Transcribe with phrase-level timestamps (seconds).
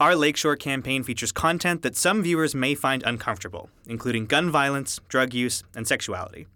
[0.00, 5.32] Our Lakeshore campaign features content that some viewers may find uncomfortable, including gun violence, drug
[5.32, 6.48] use, and sexuality.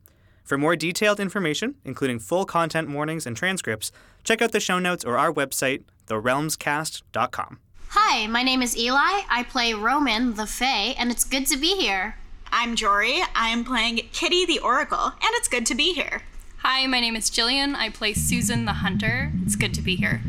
[0.42, 3.92] For more detailed information, including full content warnings and transcripts,
[4.24, 7.60] check out the show notes or our website, therealmscast.com.
[7.90, 9.20] Hi, my name is Eli.
[9.30, 12.16] I play Roman, the Fae, and it's good to be here.
[12.50, 13.22] I'm Jory.
[13.36, 16.22] I'm playing Kitty the Oracle, and it's good to be here.
[16.58, 17.76] Hi, my name is Jillian.
[17.76, 19.30] I play Susan the Hunter.
[19.44, 20.22] It's good to be here.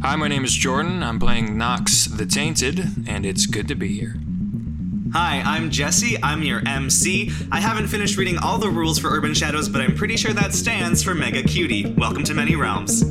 [0.00, 1.02] Hi, my name is Jordan.
[1.02, 4.14] I'm playing Knox the Tainted, and it's good to be here.
[5.12, 6.16] Hi, I'm Jesse.
[6.22, 7.32] I'm your MC.
[7.50, 10.54] I haven't finished reading all the rules for Urban Shadows, but I'm pretty sure that
[10.54, 11.94] stands for Mega Cutie.
[11.98, 13.02] Welcome to Many Realms.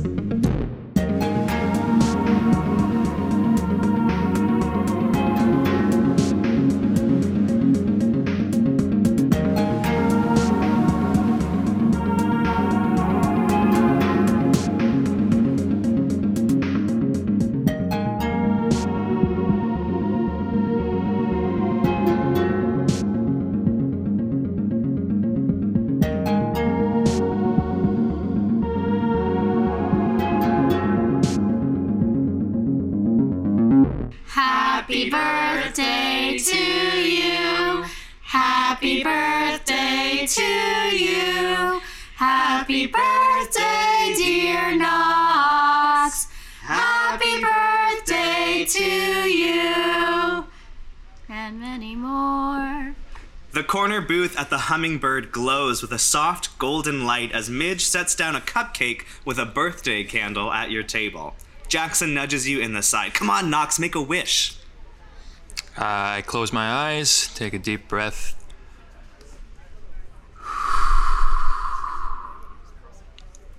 [42.92, 46.28] Birthday, dear Knox.
[46.62, 48.84] Happy birthday to
[49.30, 50.44] you.
[51.28, 52.94] And many more.
[53.52, 58.14] The corner booth at the Hummingbird glows with a soft golden light as Midge sets
[58.14, 61.34] down a cupcake with a birthday candle at your table.
[61.66, 63.14] Jackson nudges you in the side.
[63.14, 64.56] Come on, Knox, make a wish.
[65.76, 68.37] Uh, I close my eyes, take a deep breath.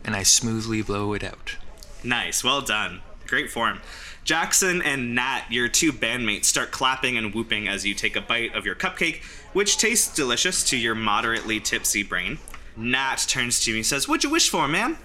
[0.04, 1.58] And I smoothly blow it out.
[2.04, 3.02] Nice, well done.
[3.28, 3.82] Great form.
[4.24, 8.54] Jackson and Nat, your two bandmates, start clapping and whooping as you take a bite
[8.56, 12.40] of your cupcake, which tastes delicious to your moderately tipsy brain.
[12.76, 14.98] Nat turns to you and says, What'd you wish for, man?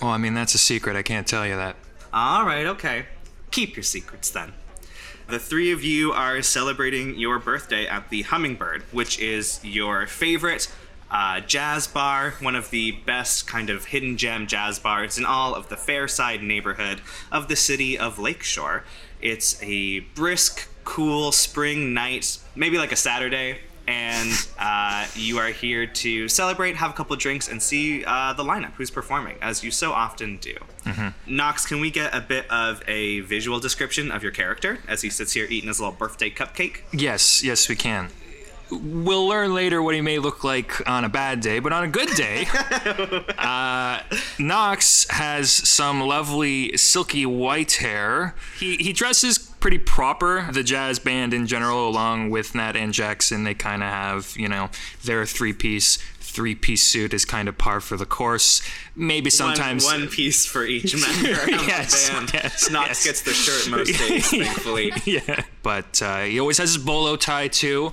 [0.00, 0.96] Well, I mean, that's a secret.
[0.96, 1.76] I can't tell you that.
[2.12, 3.06] All right, okay.
[3.50, 4.54] Keep your secrets then.
[5.28, 10.72] The three of you are celebrating your birthday at the Hummingbird, which is your favorite
[11.10, 15.54] uh, jazz bar, one of the best kind of hidden gem jazz bars in all
[15.54, 17.00] of the Fairside neighborhood
[17.32, 18.84] of the city of Lakeshore.
[19.20, 25.84] It's a brisk, cool spring night, maybe like a Saturday, and uh, you are here
[25.84, 29.70] to celebrate, have a couple drinks, and see uh, the lineup who's performing, as you
[29.72, 30.54] so often do.
[31.26, 35.10] Knox, can we get a bit of a visual description of your character as he
[35.10, 36.82] sits here eating his little birthday cupcake?
[36.92, 38.10] Yes, yes, we can.
[38.70, 41.88] We'll learn later what he may look like on a bad day, but on a
[41.88, 42.46] good day,
[43.38, 44.00] uh,
[44.38, 48.34] Knox has some lovely silky white hair.
[48.58, 50.48] He he dresses pretty proper.
[50.52, 54.48] The jazz band in general, along with Nat and Jackson, they kind of have you
[54.48, 54.70] know
[55.04, 58.62] their three piece three piece suit is kind of par for the course.
[58.94, 60.94] Maybe sometimes one, one piece for each
[61.24, 62.30] member of Yes, the band.
[62.34, 63.04] yes, Knox yes.
[63.04, 64.92] gets the shirt most days, thankfully.
[65.04, 65.42] yeah.
[65.64, 67.92] But uh, he always has his bolo tie too.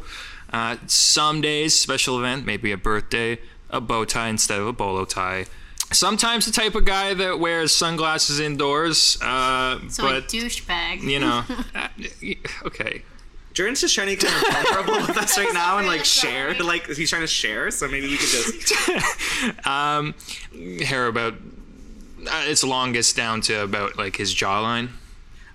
[0.52, 3.38] Uh, some days, special event, maybe a birthday,
[3.70, 5.46] a bow tie instead of a bolo tie.
[5.92, 9.18] Sometimes the type of guy that wears sunglasses indoors.
[9.22, 11.02] Uh, So a but douchebag.
[11.02, 11.44] you know,
[11.76, 11.88] uh,
[12.66, 13.04] okay.
[13.54, 16.54] Jordan's just trying to get comfortable with us right now and like share.
[16.56, 18.74] Like he's trying to share, so maybe we could just.
[19.66, 20.14] Um,
[20.84, 24.90] hair about uh, its longest down to about like his jawline.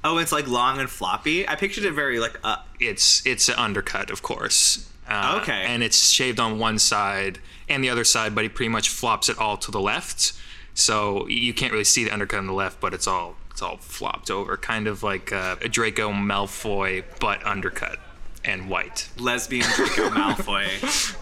[0.05, 1.47] Oh, it's like long and floppy.
[1.49, 2.69] I pictured it very like up.
[2.81, 4.89] It's it's an undercut, of course.
[5.09, 5.65] Uh, Okay.
[5.67, 9.29] And it's shaved on one side and the other side, but he pretty much flops
[9.29, 10.33] it all to the left.
[10.75, 13.77] So you can't really see the undercut on the left, but it's all it's all
[13.77, 17.99] flopped over, kind of like uh, a Draco Malfoy, but undercut
[18.45, 19.09] and white.
[19.19, 20.67] lesbian Draco Malfoy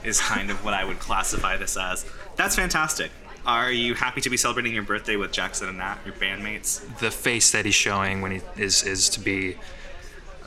[0.07, 2.07] is kind of what I would classify this as.
[2.37, 3.11] That's fantastic.
[3.47, 6.81] Are you happy to be celebrating your birthday with Jackson and Nat, your bandmates?
[6.99, 9.57] The face that he's showing when he is is to be.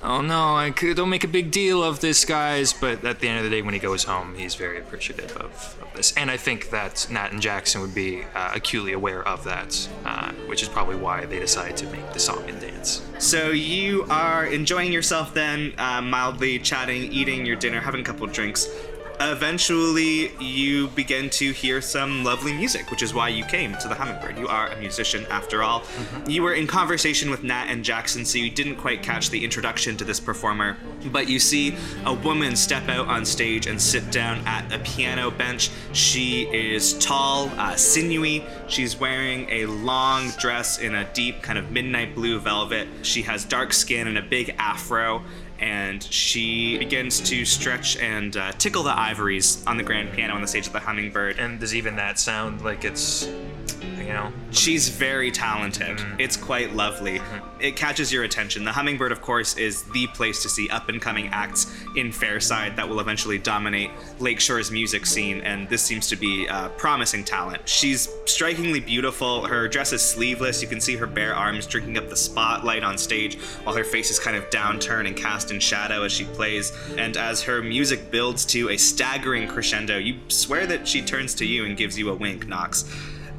[0.04, 0.56] Oh no!
[0.56, 2.74] I could, don't make a big deal of this, guys.
[2.74, 5.78] But at the end of the day, when he goes home, he's very appreciative of,
[5.82, 6.14] of this.
[6.18, 10.34] And I think that Nat and Jackson would be uh, acutely aware of that, uh,
[10.48, 13.02] which is probably why they decided to make the song and dance.
[13.18, 18.28] So you are enjoying yourself then, uh, mildly chatting, eating your dinner, having a couple
[18.28, 18.68] drinks.
[19.32, 23.96] Eventually you begin to hear some lovely music, which is why you came to the
[23.96, 24.38] Hummingbird.
[24.38, 25.84] You are a musician after all.
[26.28, 29.98] You were in conversation with Nat and Jackson, so you didn't quite catch the introduction
[29.98, 30.78] to this performer,
[31.12, 31.76] but you see
[32.06, 35.70] a woman step out on stage and sit down at a piano bench.
[35.92, 38.46] She is tall, uh, sinewy.
[38.68, 42.88] She's wearing a long dress in a deep kind of midnight blue velvet.
[43.04, 45.24] She has dark skin and a big afro
[45.64, 50.42] and she begins to stretch and uh, tickle the ivories on the grand piano on
[50.42, 51.40] the stage of the hummingbird.
[51.40, 53.30] And does even that sound like it's,
[53.98, 54.32] you know?
[54.52, 56.00] She's very talented.
[56.20, 57.22] It's quite lovely.
[57.60, 58.64] It catches your attention.
[58.64, 62.76] The Hummingbird, of course, is the place to see up and coming acts in Fairside
[62.76, 67.68] that will eventually dominate Lakeshore's music scene, and this seems to be uh, promising talent.
[67.68, 69.46] She's strikingly beautiful.
[69.46, 70.62] Her dress is sleeveless.
[70.62, 74.12] You can see her bare arms drinking up the spotlight on stage while her face
[74.12, 76.72] is kind of downturned and cast in shadow as she plays.
[76.98, 81.46] And as her music builds to a staggering crescendo, you swear that she turns to
[81.46, 82.86] you and gives you a wink, Knox.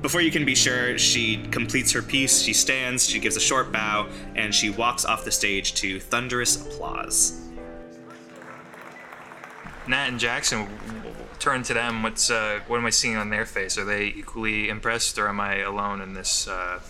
[0.05, 3.73] Before you can be sure, she completes her piece, she stands, she gives a short
[3.73, 7.41] bow, and she walks off the stage to thunderous applause.
[9.89, 10.69] Nat and Jackson,
[11.39, 12.03] turn to them.
[12.03, 13.79] What's uh, what am I seeing on their face?
[13.79, 16.49] Are they equally impressed, or am I alone in this?
[16.49, 16.81] Uh...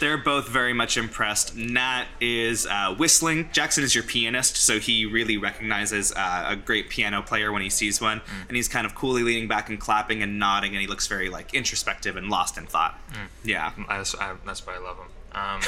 [0.00, 1.56] They're both very much impressed.
[1.56, 3.48] Nat is uh, whistling.
[3.52, 7.70] Jackson is your pianist, so he really recognizes uh, a great piano player when he
[7.70, 10.86] sees one, and he's kind of coolly leaning back and clapping and nodding, and he
[10.86, 12.98] looks very like introspective and lost in thought.
[13.44, 13.72] Yeah.
[13.88, 15.06] That's, I, that's why I love him.
[15.36, 15.60] Um,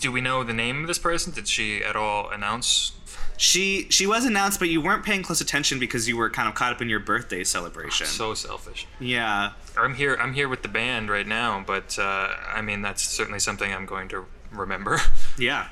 [0.00, 1.34] do we know the name of this person?
[1.34, 2.92] Did she at all announce?
[3.42, 6.54] She she was announced, but you weren't paying close attention because you were kind of
[6.54, 8.06] caught up in your birthday celebration.
[8.06, 8.86] So selfish.
[9.00, 9.54] yeah.
[9.76, 10.14] I'm here.
[10.20, 13.84] I'm here with the band right now, but uh, I mean that's certainly something I'm
[13.84, 14.98] going to remember.
[15.38, 15.68] Yeah.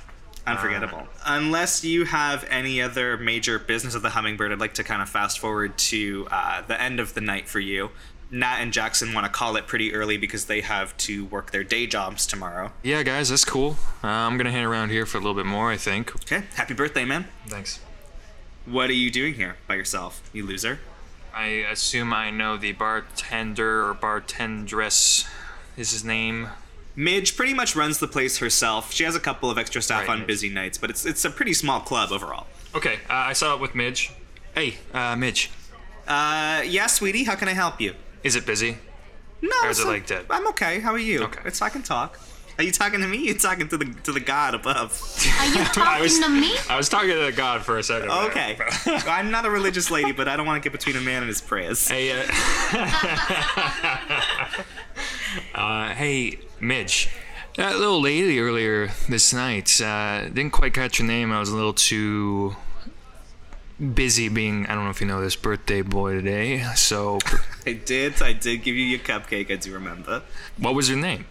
[0.48, 1.06] Unforgettable.
[1.26, 5.08] Unless you have any other major business of the Hummingbird, I'd like to kind of
[5.08, 7.90] fast forward to uh, the end of the night for you.
[8.32, 11.64] Nat and Jackson want to call it pretty early because they have to work their
[11.64, 12.72] day jobs tomorrow.
[12.82, 13.76] yeah, guys, that's cool.
[14.04, 15.70] Uh, I'm gonna hang around here for a little bit more.
[15.70, 16.14] I think.
[16.16, 16.44] Okay.
[16.54, 17.26] Happy birthday, man.
[17.48, 17.80] Thanks.
[18.66, 20.78] What are you doing here by yourself, you loser?
[21.34, 25.28] I assume I know the bartender or bartendress
[25.76, 26.48] is his name.
[26.96, 28.92] Midge pretty much runs the place herself.
[28.92, 30.26] She has a couple of extra staff Right, on Midge.
[30.26, 32.46] busy nights, but it's it's a pretty small club overall.
[32.74, 34.12] Okay, uh, I saw it with Midge.
[34.54, 35.50] Hey, uh, Midge,
[36.06, 37.94] Uh, yeah, sweetie, how can I help you?
[38.22, 38.78] Is it busy?
[39.42, 40.26] No, Or is it o- like dead?
[40.30, 40.80] I'm okay.
[40.80, 41.22] How are you?
[41.24, 41.40] Okay.
[41.46, 42.18] It's I can talk.
[42.58, 43.16] Are you talking to me?
[43.24, 45.00] You're talking to the to the god above.
[45.40, 46.54] Are you talking was- to me?
[46.68, 48.10] I was talking to the God for a second.
[48.10, 48.26] there.
[48.28, 48.58] Okay.
[49.08, 51.28] I'm not a religious lady, but I don't want to get between a man and
[51.28, 51.88] his prayers.
[51.88, 52.22] Hey, uh,
[55.54, 57.08] uh, hey, Midge.
[57.56, 61.32] That little lady earlier this night uh, didn't quite catch her name.
[61.32, 62.54] I was a little too
[63.80, 66.62] busy being, I don't know if you know this, birthday boy today.
[66.76, 67.18] So,
[67.66, 68.20] I did.
[68.22, 69.50] I did give you your cupcake.
[69.50, 70.22] I do remember.
[70.58, 71.26] what was your name?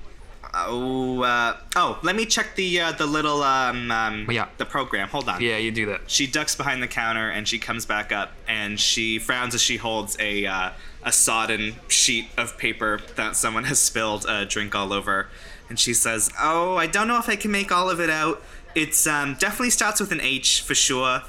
[0.52, 2.00] Oh, uh, oh.
[2.02, 4.48] Let me check the uh, the little um, um Yeah.
[4.58, 5.08] the program.
[5.10, 5.42] Hold on.
[5.42, 6.02] Yeah, you do that.
[6.08, 9.78] She ducks behind the counter and she comes back up and she frowns as she
[9.78, 10.72] holds a uh,
[11.04, 15.28] a sodden sheet of paper that someone has spilled a drink all over,
[15.70, 18.42] and she says, "Oh, I don't know if I can make all of it out.
[18.74, 21.22] It's um, definitely starts with an H for sure.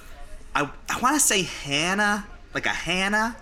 [0.54, 3.36] I I want to say Hannah, like a Hannah.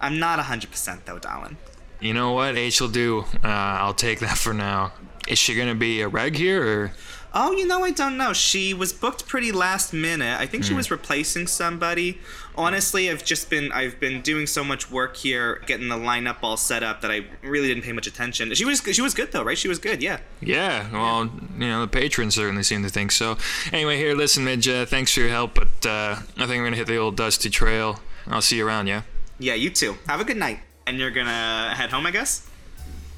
[0.00, 1.56] I'm not hundred percent though, darling.
[2.00, 2.56] You know what?
[2.56, 3.24] H will do.
[3.44, 4.92] Uh, I'll take that for now.
[5.28, 6.92] Is she gonna be a reg here, or
[7.32, 8.32] Oh, you know, I don't know.
[8.32, 10.40] She was booked pretty last minute.
[10.40, 12.18] I think she was replacing somebody.
[12.56, 16.56] Honestly, I've just been I've been doing so much work here, getting the lineup all
[16.56, 18.52] set up that I really didn't pay much attention.
[18.54, 19.56] She was she was good though, right?
[19.56, 20.18] She was good, yeah.
[20.40, 23.38] Yeah, well, you know, the patrons certainly seem to think so.
[23.72, 26.76] Anyway, here, listen, Midge, uh, thanks for your help, but uh, I think I'm gonna
[26.76, 28.00] hit the old dusty trail.
[28.26, 29.02] I'll see you around, yeah?
[29.38, 29.96] Yeah, you too.
[30.08, 30.58] Have a good night.
[30.86, 32.48] And you're gonna head home, I guess.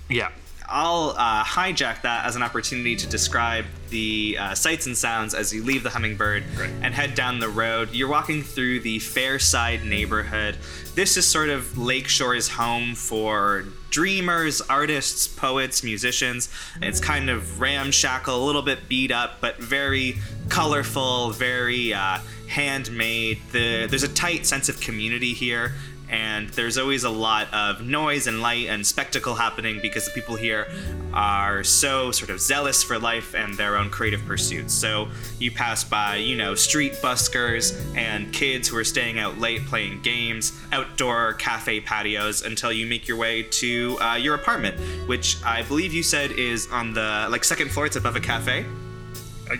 [0.08, 0.30] Yeah.
[0.72, 5.52] I'll uh, hijack that as an opportunity to describe the uh, sights and sounds as
[5.52, 6.44] you leave the Hummingbird
[6.80, 7.90] and head down the road.
[7.92, 10.56] You're walking through the Fairside neighborhood.
[10.94, 16.48] This is sort of Lakeshore's home for dreamers, artists, poets, musicians.
[16.80, 20.16] It's kind of ramshackle, a little bit beat up, but very
[20.48, 23.42] colorful, very uh, handmade.
[23.52, 25.74] The, there's a tight sense of community here
[26.12, 30.36] and there's always a lot of noise and light and spectacle happening because the people
[30.36, 30.68] here
[31.14, 34.74] are so sort of zealous for life and their own creative pursuits.
[34.74, 39.64] So you pass by, you know, street buskers and kids who are staying out late
[39.66, 44.78] playing games, outdoor cafe patios until you make your way to uh, your apartment,
[45.08, 47.86] which I believe you said is on the like second floor.
[47.86, 48.66] It's above a cafe.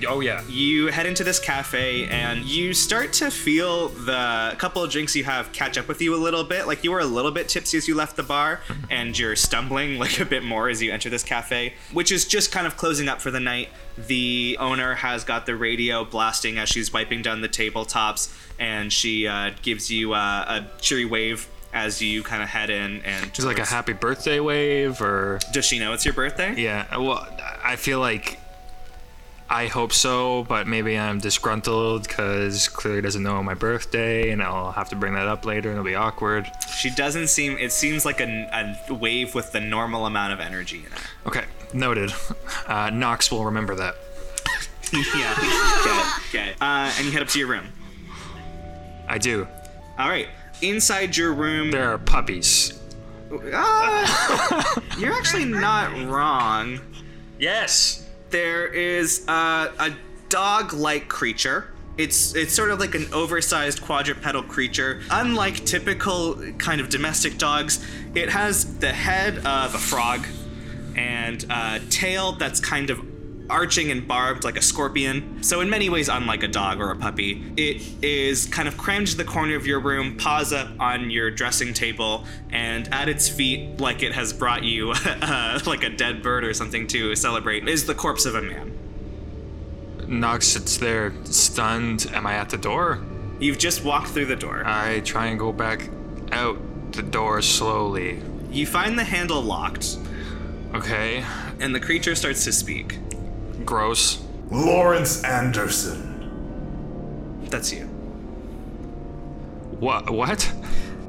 [0.09, 0.43] Oh yeah.
[0.49, 5.25] You head into this cafe and you start to feel the couple of drinks you
[5.25, 6.67] have catch up with you a little bit.
[6.67, 8.61] Like you were a little bit tipsy as you left the bar,
[8.91, 12.51] and you're stumbling like a bit more as you enter this cafe, which is just
[12.53, 13.69] kind of closing up for the night.
[13.99, 19.27] The owner has got the radio blasting as she's wiping down the tabletops, and she
[19.27, 23.03] uh, gives you uh, a cheery wave as you kind of head in.
[23.03, 26.55] And Just like a happy birthday wave, or does she know it's your birthday?
[26.57, 26.97] yeah.
[26.97, 27.27] Well,
[27.63, 28.39] I feel like
[29.53, 34.73] I hope so, but maybe I'm disgruntled because clearly doesn't know my birthday, and I'll
[34.73, 36.51] have to bring that up later, and it'll be awkward.
[36.75, 37.59] She doesn't seem.
[37.59, 40.99] It seems like a, a wave with the normal amount of energy in it.
[41.27, 41.45] Okay,
[41.75, 42.15] noted.
[42.67, 43.95] Uh, Knox will remember that.
[44.95, 45.35] yeah.
[45.81, 46.39] Okay.
[46.49, 46.55] Okay.
[46.59, 47.67] Uh, and you head up to your room.
[49.09, 49.47] I do.
[49.99, 50.29] All right.
[50.63, 52.81] Inside your room, There are puppies.
[53.31, 56.81] uh, you're actually not wrong.
[57.39, 58.09] Yes.
[58.33, 59.93] There is uh, a
[60.31, 61.69] dog-like creature.
[61.99, 65.03] It's it's sort of like an oversized quadrupedal creature.
[65.11, 67.85] Unlike typical kind of domestic dogs,
[68.15, 70.27] it has the head of a frog
[70.97, 73.12] and a tail that's kind of
[73.51, 75.43] arching and barbed like a scorpion.
[75.43, 77.43] So in many ways unlike a dog or a puppy.
[77.57, 81.31] It is kind of crammed to the corner of your room, paws up on your
[81.31, 86.23] dressing table, and at its feet, like it has brought you uh, like a dead
[86.23, 88.79] bird or something to celebrate, is the corpse of a man.
[90.07, 92.11] Knox sits there stunned.
[92.13, 93.03] Am I at the door?
[93.41, 94.63] You've just walked through the door.
[94.65, 95.89] I try and go back
[96.33, 96.59] out
[96.93, 98.21] the door slowly.
[98.51, 99.97] You find the handle locked,
[100.75, 101.25] Okay.
[101.61, 102.99] and the creature starts to speak.
[103.65, 104.23] Gross.
[104.51, 106.09] Lawrence Anderson.
[107.45, 107.87] That's you.
[109.79, 110.11] What?
[110.11, 110.53] What?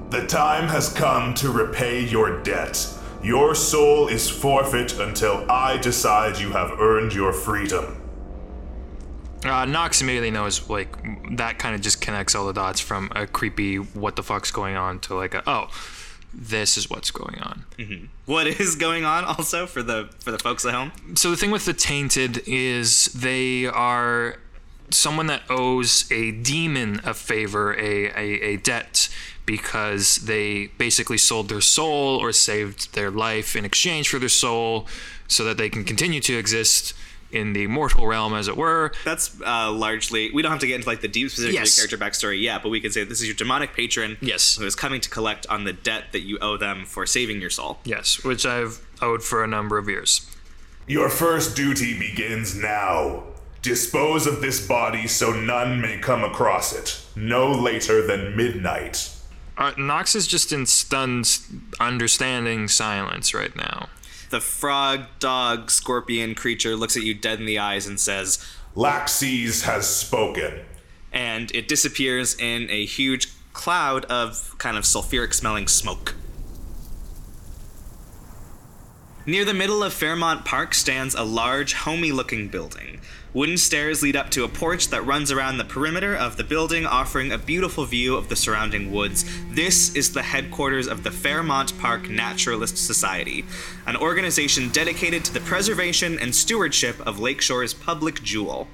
[0.10, 2.88] The time has come to repay your debt.
[3.24, 8.00] Your soul is forfeit until I decide you have earned your freedom.
[9.46, 10.96] Uh, Knox immediately knows, like,
[11.38, 14.76] that kind of just connects all the dots from a creepy what the fuck's going
[14.76, 15.68] on to, like, a, oh,
[16.34, 17.64] this is what's going on.
[17.78, 18.06] Mm-hmm.
[18.26, 20.92] What is going on also for the for the folks at home?
[21.16, 24.38] So the thing with the tainted is they are
[24.90, 29.10] someone that owes a demon a favor, a, a, a debt,
[29.46, 34.88] because they basically sold their soul or saved their life in exchange for their soul
[35.28, 36.94] so that they can continue to exist
[37.34, 38.92] in the mortal realm, as it were.
[39.04, 40.32] That's uh, largely.
[40.32, 41.76] We don't have to get into like the deep specific Yes.
[41.76, 44.18] character backstory yet, but we can say this is your demonic patron.
[44.22, 44.56] Yes.
[44.58, 47.50] Who is coming to collect on the debt that you owe them for saving your
[47.50, 47.80] soul.
[47.84, 50.30] Yes, which I've owed for a number of years.
[50.88, 53.24] Your first duty begins now.
[53.62, 59.10] Dispose of this body so none may come across it, no later than midnight.
[59.58, 61.26] Uh, Knox is just in stunned,
[61.80, 63.88] understanding silence right now.
[64.34, 68.44] The frog, dog, scorpion creature looks at you dead in the eyes and says,
[68.76, 70.62] Laxes has spoken.
[71.12, 76.16] and it disappears in a huge cloud of kind of sulfuric smelling smoke.
[79.28, 83.02] Near the middle of Fairmont Park stands a large, homey looking building.
[83.34, 86.86] Wooden stairs lead up to a porch that runs around the perimeter of the building,
[86.86, 89.26] offering a beautiful view of the surrounding woods.
[89.50, 93.44] This is the headquarters of the Fairmont Park Naturalist Society,
[93.88, 98.68] an organization dedicated to the preservation and stewardship of Lakeshore's public jewel.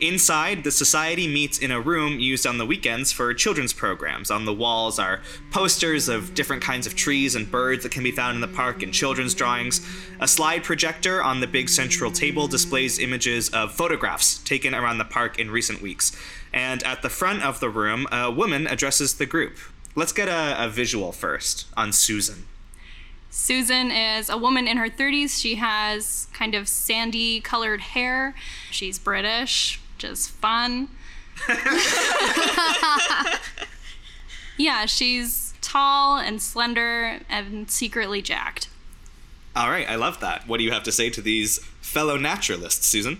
[0.00, 4.30] Inside, the society meets in a room used on the weekends for children's programs.
[4.30, 8.12] On the walls are posters of different kinds of trees and birds that can be
[8.12, 9.84] found in the park and children's drawings.
[10.20, 15.04] A slide projector on the big central table displays images of photographs taken around the
[15.04, 16.12] park in recent weeks.
[16.52, 19.56] And at the front of the room, a woman addresses the group.
[19.96, 22.46] Let's get a, a visual first on Susan.
[23.30, 25.40] Susan is a woman in her 30s.
[25.40, 28.34] She has kind of sandy colored hair.
[28.70, 30.88] She's British, which is fun.
[34.56, 38.68] yeah, she's tall and slender and secretly jacked.
[39.56, 40.46] All right, I love that.
[40.46, 43.18] What do you have to say to these fellow naturalists, Susan?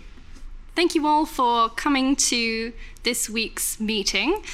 [0.76, 4.44] Thank you all for coming to this week's meeting.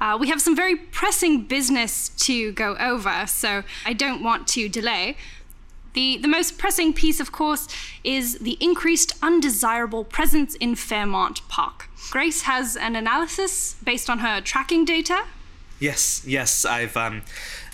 [0.00, 4.68] Uh, we have some very pressing business to go over, so I don't want to
[4.68, 5.16] delay.
[5.96, 7.68] The, the most pressing piece, of course,
[8.04, 11.88] is the increased undesirable presence in Fairmont Park.
[12.10, 15.24] Grace has an analysis based on her tracking data.
[15.80, 17.22] Yes, yes, I've um,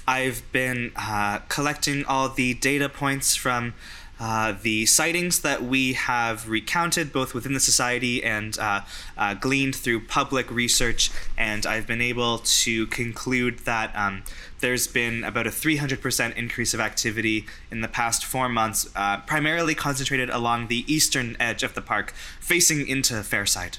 [0.07, 3.75] I've been uh, collecting all the data points from
[4.23, 8.81] uh, the sightings that we have recounted both within the society and uh,
[9.19, 14.23] uh, gleaned through public research, and I've been able to conclude that um,
[14.61, 19.75] there's been about a 300% increase of activity in the past four months, uh, primarily
[19.75, 23.79] concentrated along the eastern edge of the park, facing into Fairside.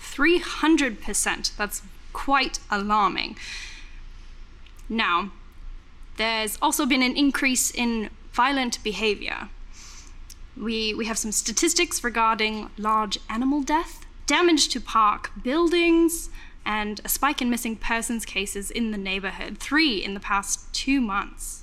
[0.00, 1.56] 300%.
[1.56, 1.82] That's
[2.12, 3.36] quite alarming.
[4.88, 5.30] Now,
[6.16, 9.50] there's also been an increase in violent behavior.
[10.60, 16.30] We, we have some statistics regarding large animal death, damage to park buildings,
[16.66, 21.00] and a spike in missing persons cases in the neighborhood, three in the past two
[21.00, 21.62] months.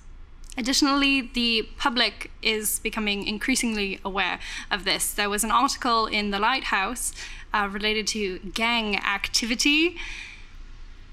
[0.57, 4.39] Additionally, the public is becoming increasingly aware
[4.71, 5.13] of this.
[5.13, 7.11] There was an article in the Lighthouse
[7.53, 9.97] uh, related to gang activity.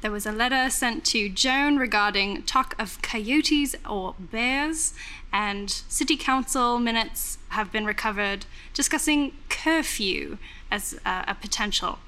[0.02, 4.94] There was a letter sent to Joan regarding talk of coyotes or bears,
[5.32, 8.44] and city council minutes have been recovered
[8.74, 10.38] discussing curfew
[10.72, 12.00] as uh, a potential.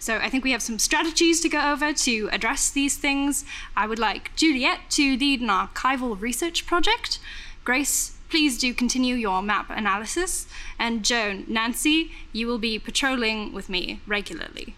[0.00, 3.44] So I think we have some strategies to go over to address these things.
[3.76, 7.20] I would like Juliet to lead an archival research project.
[7.62, 10.48] Grace, please do continue your map analysis.
[10.76, 14.74] And Joan, Nancy, you will be patrolling with me regularly.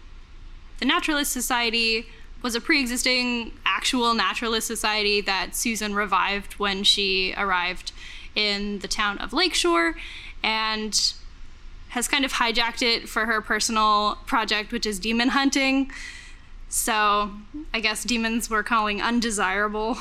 [0.79, 2.07] The Naturalist Society
[2.41, 7.91] was a pre existing actual naturalist society that Susan revived when she arrived
[8.35, 9.95] in the town of Lakeshore
[10.41, 11.13] and
[11.89, 15.91] has kind of hijacked it for her personal project, which is demon hunting.
[16.69, 17.31] So
[17.73, 19.97] I guess demons were calling undesirable.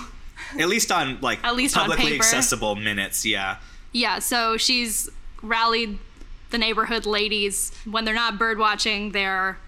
[0.58, 3.56] At least on like At least publicly accessible minutes, yeah.
[3.92, 5.08] Yeah, so she's
[5.42, 5.98] rallied
[6.50, 7.72] the neighborhood ladies.
[7.84, 9.58] When they're not bird watching, they're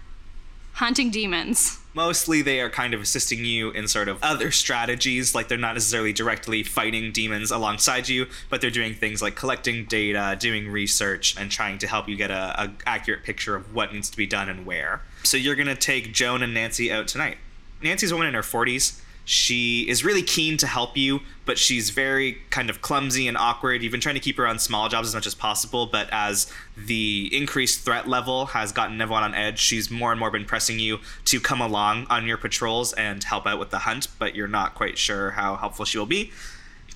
[0.73, 1.79] hunting demons.
[1.93, 5.73] Mostly they are kind of assisting you in sort of other strategies, like they're not
[5.73, 11.35] necessarily directly fighting demons alongside you, but they're doing things like collecting data, doing research,
[11.37, 14.47] and trying to help you get a, accurate picture of what needs to be done
[14.47, 15.01] and where.
[15.23, 17.37] So you're gonna take Joan and Nancy out tonight.
[17.83, 19.00] Nancy's a woman in her 40s.
[19.23, 23.83] She is really keen to help you, but she's very kind of clumsy and awkward.
[23.83, 26.51] You've been trying to keep her on small jobs as much as possible, but as
[26.75, 30.79] the increased threat level has gotten everyone on edge, she's more and more been pressing
[30.79, 34.47] you to come along on your patrols and help out with the hunt, but you're
[34.47, 36.31] not quite sure how helpful she will be.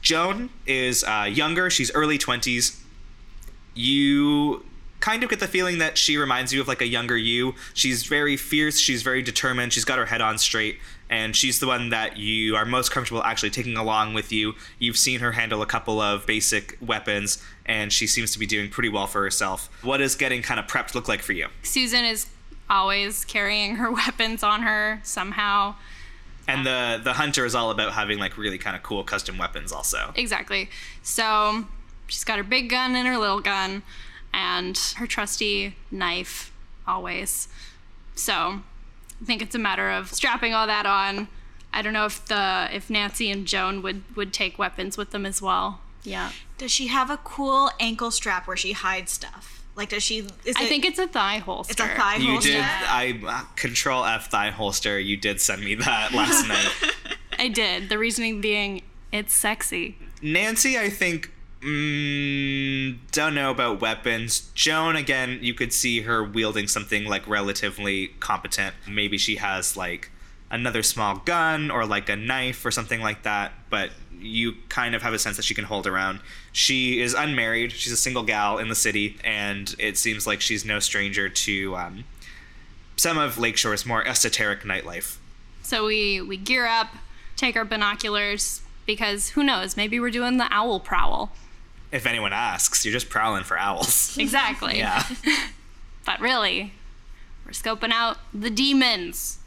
[0.01, 2.79] Joan is uh, younger, she's early 20s.
[3.75, 4.65] You
[4.99, 7.53] kind of get the feeling that she reminds you of like a younger you.
[7.73, 11.67] She's very fierce, she's very determined, she's got her head on straight, and she's the
[11.67, 14.53] one that you are most comfortable actually taking along with you.
[14.79, 18.69] You've seen her handle a couple of basic weapons, and she seems to be doing
[18.69, 19.69] pretty well for herself.
[19.83, 21.47] What does getting kind of prepped look like for you?
[21.63, 22.27] Susan is
[22.69, 25.75] always carrying her weapons on her somehow.
[26.47, 29.71] And the the hunter is all about having like really kind of cool custom weapons
[29.71, 30.13] also.
[30.15, 30.69] Exactly.
[31.01, 31.65] So
[32.07, 33.81] she's got her big gun and her little gun
[34.33, 36.51] and her trusty knife
[36.87, 37.47] always.
[38.13, 38.61] So
[39.21, 41.27] I think it's a matter of strapping all that on.
[41.73, 45.25] I don't know if the if Nancy and Joan would would take weapons with them
[45.25, 45.81] as well.
[46.03, 46.31] Yeah.
[46.57, 49.63] Does she have a cool ankle strap where she hides stuff?
[49.75, 50.19] Like, does she?
[50.45, 51.71] Is I it, think it's a thigh holster.
[51.71, 52.49] it's a thigh You holster.
[52.51, 54.97] did I control F thigh holster.
[54.99, 56.93] You did send me that last night.
[57.37, 57.89] I did.
[57.89, 59.97] The reasoning being it's sexy.
[60.21, 61.31] Nancy, I think,
[61.65, 64.51] mm, don't know about weapons.
[64.53, 68.75] Joan, again, you could see her wielding something like relatively competent.
[68.87, 70.11] Maybe she has like
[70.51, 75.01] another small gun or like a knife or something like that, but you kind of
[75.01, 76.19] have a sense that she can hold around.
[76.51, 80.63] She is unmarried, she's a single gal in the city, and it seems like she's
[80.63, 82.03] no stranger to um,
[82.95, 85.17] some of Lakeshore's more esoteric nightlife.
[85.61, 86.89] So we we gear up,
[87.35, 91.31] take our binoculars because who knows, maybe we're doing the owl prowl.
[91.91, 94.17] If anyone asks, you're just prowling for owls.
[94.25, 94.77] Exactly.
[94.77, 95.03] Yeah.
[96.05, 96.71] But really,
[97.45, 99.39] we're scoping out the demons.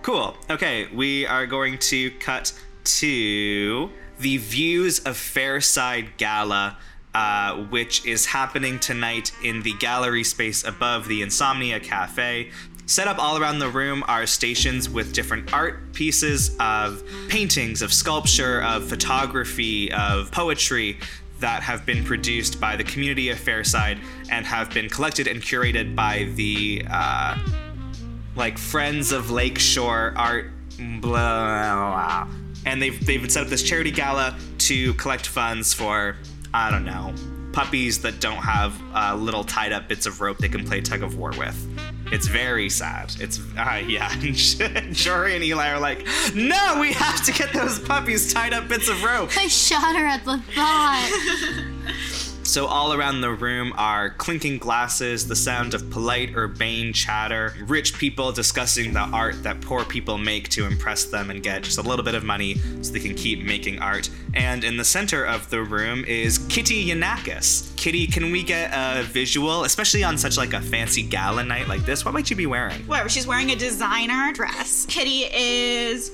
[0.00, 0.34] Cool.
[0.48, 6.78] Okay, we are going to cut to the views of Fairside Gala,
[7.14, 12.50] uh, which is happening tonight in the gallery space above the Insomnia Cafe.
[12.86, 17.92] Set up all around the room are stations with different art pieces of paintings, of
[17.92, 20.98] sculpture, of photography, of poetry
[21.40, 23.98] that have been produced by the community of Fairside
[24.30, 27.38] and have been collected and curated by the uh,
[28.34, 32.28] like Friends of Lakeshore Art, blah, blah, blah.
[32.64, 36.16] and they've they've set up this charity gala to collect funds for
[36.52, 37.14] I don't know
[37.52, 41.02] puppies that don't have uh, little tied up bits of rope they can play tug
[41.02, 41.56] of war with.
[42.12, 43.14] It's very sad.
[43.18, 44.08] It's uh, yeah.
[44.92, 48.88] Jory and Eli are like, no, we have to get those puppies tied up bits
[48.88, 49.30] of rope.
[49.36, 52.32] I shot her at the thought.
[52.46, 57.98] So, all around the room are clinking glasses, the sound of polite, urbane chatter, rich
[57.98, 61.82] people discussing the art that poor people make to impress them and get just a
[61.82, 64.08] little bit of money so they can keep making art.
[64.32, 67.76] And in the center of the room is Kitty Yanakis.
[67.76, 71.84] Kitty, can we get a visual, especially on such like a fancy gala night like
[71.84, 72.04] this?
[72.04, 72.80] What might you be wearing?
[72.86, 74.86] Whatever, she's wearing a designer dress.
[74.86, 76.12] Kitty is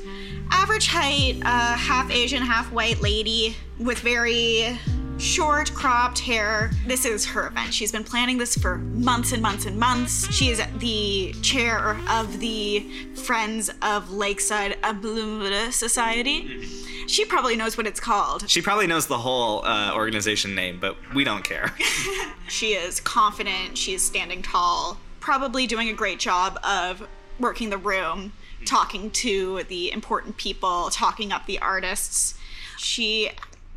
[0.51, 4.79] average height, uh, half Asian, half white lady with very
[5.23, 6.73] short cropped hair.
[6.87, 7.73] This is her event.
[7.73, 10.33] She's been planning this for months and months and months.
[10.35, 12.81] She is the chair of the
[13.15, 16.63] Friends of Lakeside Abluda Society.
[17.07, 18.51] She probably knows what it's called.
[18.51, 21.73] She probably knows the whole uh, organization name, but we don't care.
[22.49, 27.09] She is confident, she is standing tall, probably doing a great job of
[27.41, 28.35] working the room,
[28.67, 32.35] talking to the important people, talking up the artists.
[32.77, 33.31] She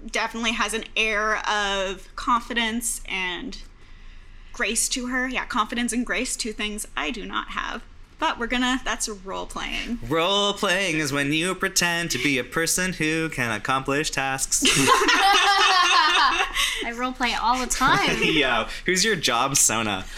[0.10, 3.60] definitely has an air of confidence and
[4.54, 5.28] grace to her.
[5.28, 7.84] Yeah, confidence and grace, two things I do not have.
[8.18, 10.00] But we're gonna, that's role playing.
[10.08, 14.64] Role playing is when you pretend to be a person who can accomplish tasks.
[16.86, 18.18] I roleplay all the time.
[18.24, 20.06] Yo, who's your job, Sona?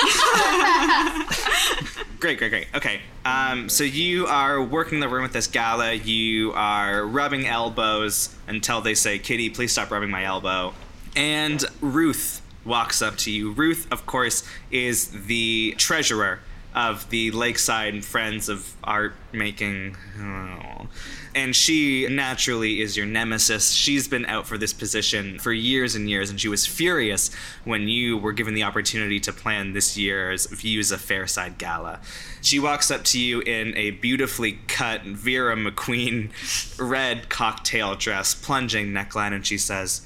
[2.20, 2.68] great, great, great.
[2.76, 5.94] Okay, um, so you are working the room with this gala.
[5.94, 10.74] You are rubbing elbows until they say, "Kitty, please stop rubbing my elbow."
[11.16, 13.52] And Ruth walks up to you.
[13.52, 16.40] Ruth, of course, is the treasurer
[16.76, 19.98] of the Lakeside Friends of Art Making.
[20.20, 20.88] Oh.
[21.38, 23.72] And she naturally is your nemesis.
[23.72, 27.30] She's been out for this position for years and years, and she was furious
[27.64, 32.00] when you were given the opportunity to plan this year's Views of Fairside Gala.
[32.42, 36.32] She walks up to you in a beautifully cut Vera McQueen
[36.80, 40.02] red cocktail dress, plunging neckline, and she says,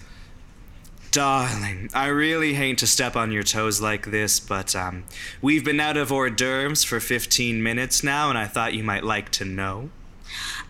[1.12, 5.06] Darling, I really hate to step on your toes like this, but um,
[5.42, 9.06] we've been out of hors d'oeuvres for 15 minutes now, and I thought you might
[9.06, 9.92] like to know.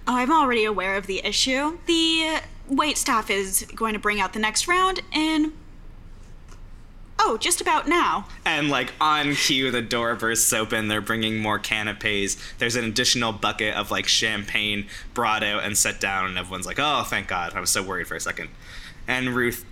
[0.07, 1.77] Oh, I'm already aware of the issue.
[1.85, 5.53] The wait staff is going to bring out the next round in.
[7.23, 8.25] Oh, just about now.
[8.45, 10.87] And like on cue, the door bursts open.
[10.87, 12.35] They're bringing more canapes.
[12.57, 16.79] There's an additional bucket of like champagne brought out and set down, and everyone's like,
[16.79, 18.49] "Oh, thank God!" I was so worried for a second.
[19.07, 19.63] And Ruth,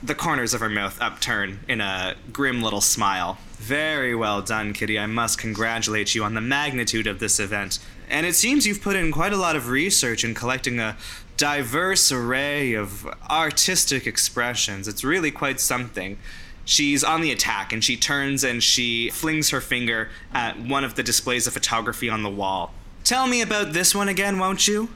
[0.00, 3.38] the corners of her mouth upturn in a grim little smile.
[3.58, 4.98] Very well done, Kitty.
[4.98, 7.80] I must congratulate you on the magnitude of this event.
[8.12, 10.98] And it seems you've put in quite a lot of research in collecting a
[11.38, 14.86] diverse array of artistic expressions.
[14.86, 16.18] It's really quite something.
[16.66, 20.94] She's on the attack and she turns and she flings her finger at one of
[20.94, 22.74] the displays of photography on the wall.
[23.02, 24.90] Tell me about this one again, won't you?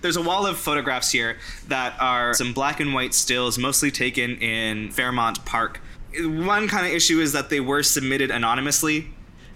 [0.00, 4.36] There's a wall of photographs here that are some black and white stills, mostly taken
[4.36, 5.80] in Fairmont Park.
[6.16, 9.10] One kind of issue is that they were submitted anonymously,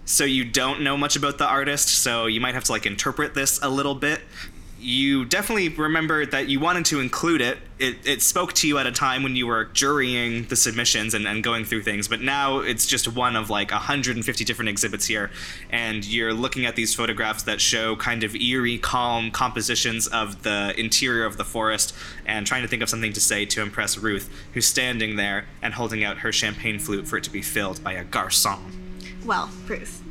[0.05, 3.35] so you don't know much about the artist, so you might have to like interpret
[3.35, 4.21] this a little bit.
[4.79, 7.57] You definitely remember that you wanted to include it.
[7.79, 11.27] It, it spoke to you at a time when you were jurying the submissions and,
[11.27, 15.31] and going through things, but now it's just one of like 150 different exhibits here,
[15.71, 20.75] and you're looking at these photographs that show kind of eerie, calm compositions of the
[20.77, 21.95] interior of the forest,
[22.27, 25.73] and trying to think of something to say to impress Ruth, who's standing there and
[25.73, 28.85] holding out her champagne flute for it to be filled by a garçon.
[29.25, 30.03] Well, Ruth,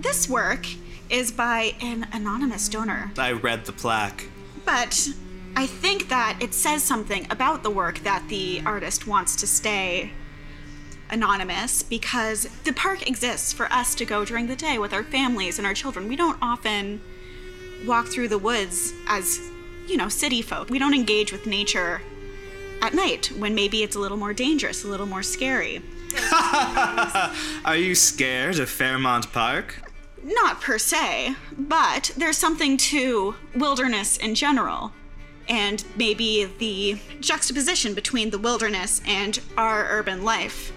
[0.00, 0.66] this work
[1.08, 4.26] is by an anonymous donor, I read the plaque.
[4.64, 5.08] but
[5.56, 10.12] I think that it says something about the work that the artist wants to stay
[11.10, 15.58] anonymous because the park exists for us to go during the day with our families
[15.58, 16.06] and our children.
[16.06, 17.00] We don't often
[17.84, 19.40] walk through the woods as,
[19.88, 20.70] you know, city folk.
[20.70, 22.00] We don't engage with nature
[22.80, 25.82] at night when maybe it's a little more dangerous, a little more scary.
[27.64, 29.82] Are you scared of Fairmont Park?
[30.22, 34.92] Not per se, but there's something to wilderness in general.
[35.48, 40.72] And maybe the juxtaposition between the wilderness and our urban life.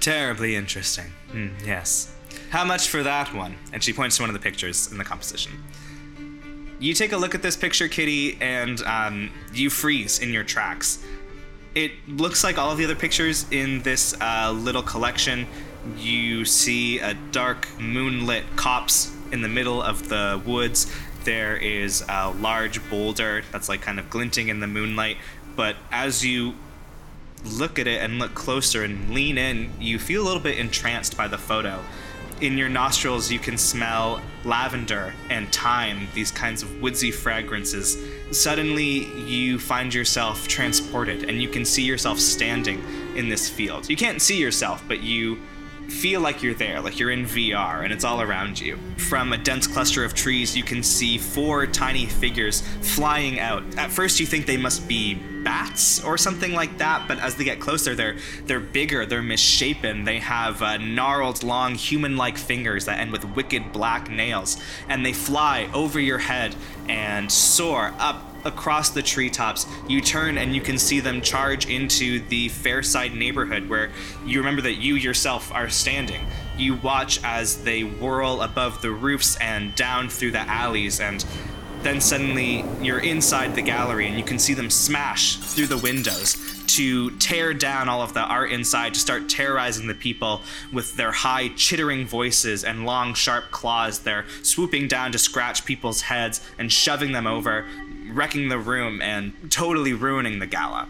[0.00, 1.06] Terribly interesting.
[1.32, 2.14] Hmm, yes.
[2.50, 3.56] How much for that one?
[3.72, 5.52] And she points to one of the pictures in the composition.
[6.78, 11.02] You take a look at this picture, Kitty, and um, you freeze in your tracks.
[11.76, 15.46] It looks like all of the other pictures in this uh, little collection.
[15.98, 20.90] You see a dark moonlit copse in the middle of the woods.
[21.24, 25.18] There is a large boulder that's like kind of glinting in the moonlight.
[25.54, 26.54] But as you
[27.44, 31.14] look at it and look closer and lean in, you feel a little bit entranced
[31.14, 31.84] by the photo.
[32.40, 37.96] In your nostrils you can smell lavender and thyme, these kinds of woodsy fragrances.
[38.30, 42.84] Suddenly you find yourself transported and you can see yourself standing
[43.16, 43.88] in this field.
[43.88, 45.38] You can't see yourself, but you
[45.88, 48.78] feel like you're there, like you're in VR, and it's all around you.
[48.96, 53.62] From a dense cluster of trees, you can see four tiny figures flying out.
[53.76, 57.44] At first, you think they must be bats or something like that, but as they
[57.44, 60.02] get closer, they're they're bigger, they're misshapen.
[60.04, 65.12] They have uh, gnarled, long, human-like fingers that end with wicked black nails, and they
[65.12, 66.56] fly over your head
[66.88, 72.20] and soar up across the treetops, you turn and you can see them charge into
[72.28, 73.90] the Fairside neighborhood where
[74.24, 76.24] you remember that you yourself are standing.
[76.56, 81.24] You watch as they whirl above the roofs and down through the alleys, and
[81.86, 86.36] then suddenly you're inside the gallery and you can see them smash through the windows
[86.66, 91.12] to tear down all of the art inside to start terrorizing the people with their
[91.12, 96.72] high chittering voices and long sharp claws they're swooping down to scratch people's heads and
[96.72, 97.64] shoving them over
[98.10, 100.88] wrecking the room and totally ruining the gala.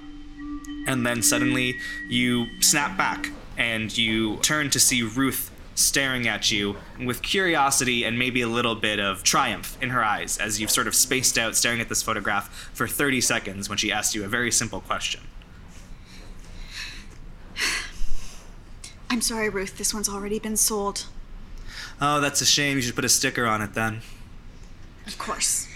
[0.86, 1.78] And then suddenly
[2.08, 8.18] you snap back and you turn to see Ruth staring at you with curiosity and
[8.18, 11.54] maybe a little bit of triumph in her eyes as you've sort of spaced out
[11.54, 15.20] staring at this photograph for 30 seconds when she asked you a very simple question.
[19.10, 19.78] I'm sorry, Ruth.
[19.78, 21.06] This one's already been sold.
[22.00, 22.76] Oh, that's a shame.
[22.76, 24.00] You should put a sticker on it then.
[25.06, 25.68] Of course.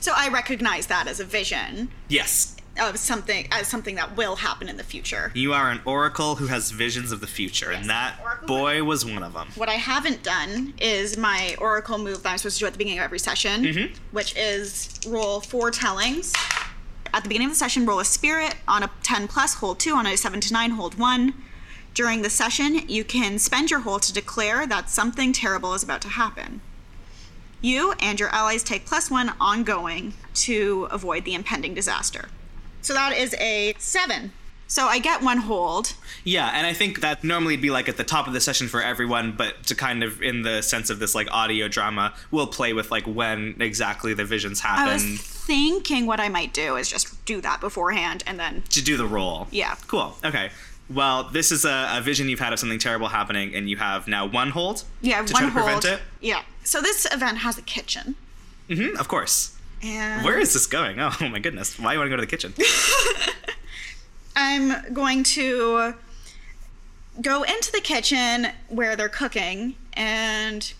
[0.00, 4.68] So I recognize that as a vision Yes, of something as something that will happen
[4.68, 5.30] in the future.
[5.34, 8.16] you are an oracle who has visions of the future, and that
[8.46, 9.48] boy was one of them.
[9.54, 12.78] What I haven't done is my oracle move that I'm supposed to do at the
[12.78, 13.94] beginning of every session, mm-hmm.
[14.12, 16.32] which is roll four tellings.
[17.12, 18.54] At the beginning of the session, roll a spirit.
[18.68, 19.94] On a 10 plus, hold two.
[19.94, 21.34] On a 7 to 9, hold one.
[21.92, 26.02] During the session, you can spend your hold to declare that something terrible is about
[26.02, 26.60] to happen.
[27.60, 32.28] You and your allies take plus one ongoing to avoid the impending disaster.
[32.82, 34.32] So that is a seven.
[34.70, 35.94] So I get one hold.
[36.22, 38.68] Yeah, and I think that normally would be like at the top of the session
[38.68, 42.46] for everyone, but to kind of in the sense of this like audio drama, we'll
[42.46, 46.76] play with like when exactly the visions happen I was thinking what I might do
[46.76, 49.48] is just do that beforehand and then to do the roll.
[49.50, 49.74] Yeah.
[49.88, 50.14] Cool.
[50.24, 50.50] Okay.
[50.88, 54.06] Well, this is a, a vision you've had of something terrible happening, and you have
[54.06, 54.84] now one hold.
[55.00, 55.82] yeah, to one try to hold.
[55.82, 56.00] prevent it.
[56.20, 56.42] Yeah.
[56.62, 58.14] So this event has a kitchen.
[58.68, 59.56] Mm hmm of course.
[59.82, 60.96] And Where is this going?
[61.00, 61.78] Oh, my goodness!
[61.78, 62.54] Why do you want to go to the kitchen?
[64.36, 65.94] I'm going to
[67.20, 70.72] go into the kitchen where they're cooking and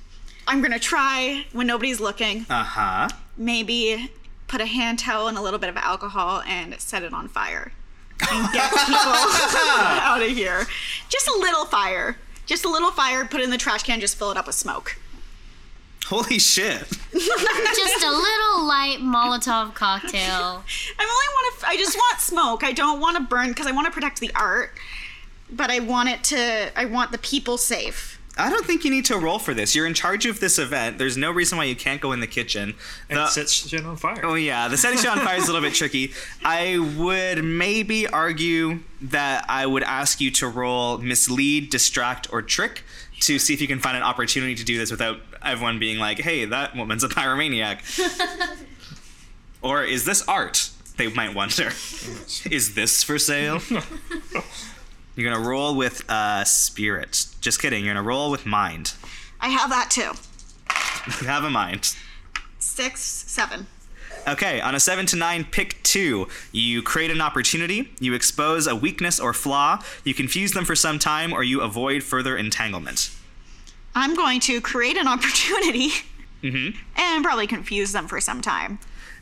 [0.46, 3.08] I'm going to try when nobody's looking, Uh huh.
[3.36, 4.10] maybe
[4.48, 7.72] put a hand towel and a little bit of alcohol and set it on fire.
[8.30, 10.66] And get people out of here.
[11.08, 12.16] Just a little fire.
[12.46, 14.56] Just a little fire, put it in the trash can, just fill it up with
[14.56, 14.96] smoke.
[16.11, 16.88] Holy shit!
[17.12, 20.64] Just a little light Molotov cocktail.
[20.99, 21.66] I only want to.
[21.68, 22.64] I just want smoke.
[22.64, 24.73] I don't want to burn because I want to protect the art,
[25.53, 26.73] but I want it to.
[26.77, 28.20] I want the people safe.
[28.37, 29.77] I don't think you need to roll for this.
[29.77, 30.99] You're in charge of this event.
[30.99, 32.75] There's no reason why you can't go in the kitchen.
[33.09, 34.20] And set shit on fire.
[34.25, 36.12] Oh yeah, the setting shit on fire is a little bit tricky.
[36.44, 42.83] I would maybe argue that I would ask you to roll mislead, distract, or trick
[43.20, 46.18] to see if you can find an opportunity to do this without everyone being like,
[46.18, 47.80] "Hey, that woman's a pyromaniac."
[49.62, 50.70] or is this art?
[50.96, 51.68] They might wonder.
[52.50, 53.61] is this for sale?
[55.16, 57.26] You're gonna roll with uh, spirit.
[57.40, 57.85] Just kidding.
[57.85, 58.94] You're gonna roll with mind.
[59.40, 60.12] I have that too.
[61.20, 61.94] You have a mind.
[62.59, 63.66] Six, seven.
[64.28, 66.28] Okay, on a 7 to 9, pick two.
[66.52, 70.98] You create an opportunity, you expose a weakness or flaw, you confuse them for some
[70.98, 73.11] time, or you avoid further entanglement.
[73.94, 75.90] I'm going to create an opportunity
[76.42, 76.74] Mm-hmm.
[76.96, 78.78] and probably confuse them for some time.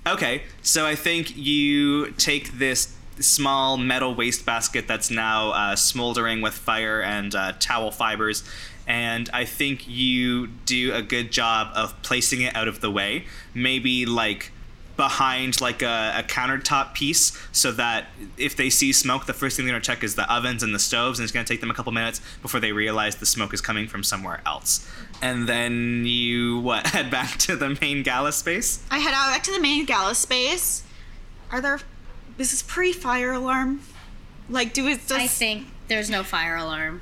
[0.07, 6.55] Okay, so I think you take this small metal wastebasket that's now uh, smoldering with
[6.55, 8.45] fire and uh, towel fibers,
[8.87, 13.25] and I think you do a good job of placing it out of the way.
[13.53, 14.53] Maybe like
[14.99, 19.65] behind like a, a countertop piece so that if they see smoke the first thing
[19.65, 21.61] they're going to check is the ovens and the stoves and it's going to take
[21.61, 24.87] them a couple minutes before they realize the smoke is coming from somewhere else
[25.23, 29.45] and then you what head back to the main gala space I head out back
[29.45, 30.83] to the main gala space.
[31.51, 31.79] Are there.
[32.37, 33.81] This is pre fire alarm?
[34.49, 35.07] Like, do it.
[35.07, 37.01] Does, I think there's no fire alarm.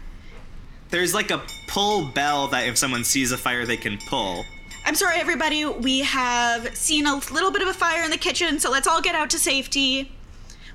[0.90, 4.44] There's like a pull bell that if someone sees a fire, they can pull.
[4.86, 5.64] I'm sorry, everybody.
[5.64, 9.02] We have seen a little bit of a fire in the kitchen, so let's all
[9.02, 10.12] get out to safety.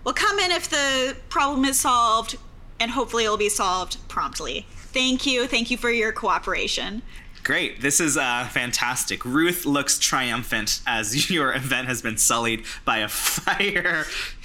[0.04, 2.38] We'll come in if the problem is solved,
[2.82, 4.66] and hopefully it'll be solved promptly.
[4.70, 5.48] Thank you.
[5.48, 7.04] Thank you for your cooperation.
[7.46, 7.80] Great.
[7.80, 9.24] This is uh, fantastic.
[9.24, 14.04] Ruth looks triumphant as your event has been sullied by a fire.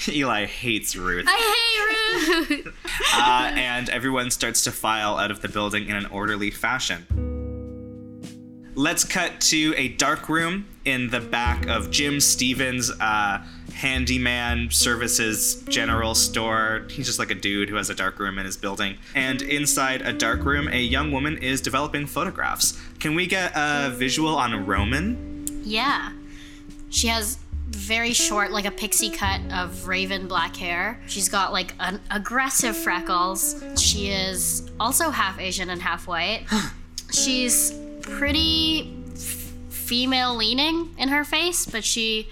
[0.09, 1.27] Eli hates Ruth.
[1.29, 2.75] I hate Ruth.
[3.15, 7.36] Uh, and everyone starts to file out of the building in an orderly fashion.
[8.79, 15.63] Let's cut to a dark room in the back of Jim Stevens' uh, handyman services
[15.71, 16.87] general store.
[16.91, 18.99] He's just like a dude who has a dark room in his building.
[19.15, 22.79] And inside a dark room, a young woman is developing photographs.
[23.01, 25.63] Can we get a visual on Roman?
[25.65, 26.13] yeah.
[26.91, 31.01] She has very short, like a pixie cut of raven black hair.
[31.09, 33.63] She's got like an aggressive freckles.
[33.81, 36.45] She is also half Asian and half white.
[37.13, 37.73] She's
[38.07, 42.29] pretty f- female leaning in her face, but she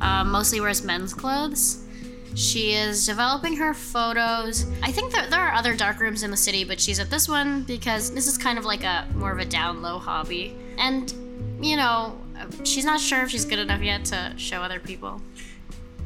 [0.00, 1.82] uh, mostly wears men's clothes.
[2.34, 4.66] She is developing her photos.
[4.82, 7.28] I think there, there are other dark rooms in the city, but she's at this
[7.28, 10.54] one because this is kind of like a more of a down low hobby.
[10.76, 11.12] And,
[11.62, 12.18] you know,
[12.64, 15.22] she's not sure if she's good enough yet to show other people.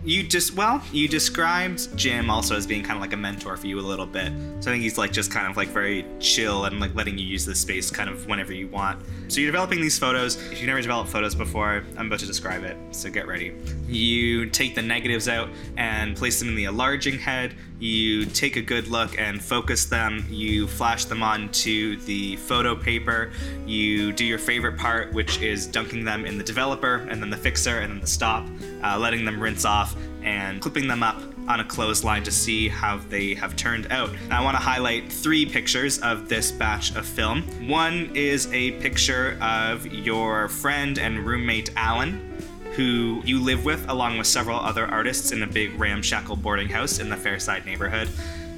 [0.02, 3.66] You just well, you described Jim also as being kind of like a mentor for
[3.66, 4.32] you a little bit.
[4.60, 7.26] So I think he's like just kind of like very chill and like letting you
[7.26, 9.04] use the space kind of whenever you want.
[9.28, 10.36] So you're developing these photos.
[10.36, 12.78] If you've never developed photos before, I'm about to describe it.
[12.92, 13.52] So get ready.
[13.86, 17.54] You take the negatives out and place them in the enlarging head.
[17.81, 20.27] You take a good look and focus them.
[20.29, 23.33] You flash them onto the photo paper.
[23.66, 27.38] You do your favorite part, which is dunking them in the developer and then the
[27.38, 28.47] fixer and then the stop,
[28.85, 32.99] uh, letting them rinse off and clipping them up on a clothesline to see how
[33.09, 34.11] they have turned out.
[34.31, 37.43] I want to highlight three pictures of this batch of film.
[37.66, 42.31] One is a picture of your friend and roommate Alan,
[42.72, 46.98] who you live with along with several other artists in a big ramshackle boarding house
[46.98, 48.09] in the Fairside neighborhood.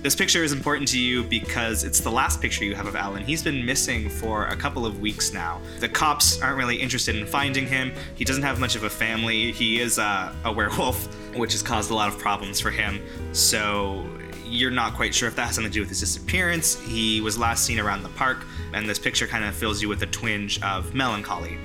[0.03, 3.23] This picture is important to you because it's the last picture you have of Alan.
[3.23, 5.61] He's been missing for a couple of weeks now.
[5.79, 7.93] The cops aren't really interested in finding him.
[8.17, 9.53] He doesn't have much of a family.
[9.53, 13.01] He is uh, a werewolf, which has caused a lot of problems for him.
[13.33, 14.05] So
[14.45, 16.81] you're not quite sure if that has something to do with his disappearance.
[16.81, 18.45] He was last seen around the park,
[18.75, 21.59] and this picture kind of fills you with a twinge of melancholy.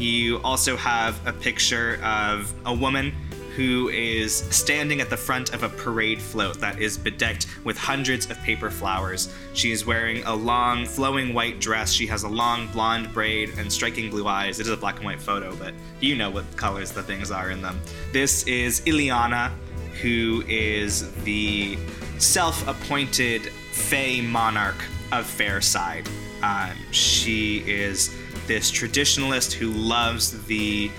[0.00, 3.12] You also have a picture of a woman
[3.54, 8.30] who is standing at the front of a parade float that is bedecked with hundreds
[8.30, 9.30] of paper flowers.
[9.52, 11.92] She is wearing a long, flowing white dress.
[11.92, 14.58] She has a long blonde braid and striking blue eyes.
[14.58, 17.50] It is a black and white photo, but you know what colors the things are
[17.50, 17.78] in them.
[18.10, 19.52] This is Ileana,
[20.00, 21.76] who is the
[22.16, 24.82] self appointed Fey monarch
[25.12, 26.08] of Fairside.
[26.42, 28.16] Um, she is
[28.50, 30.90] this traditionalist who loves the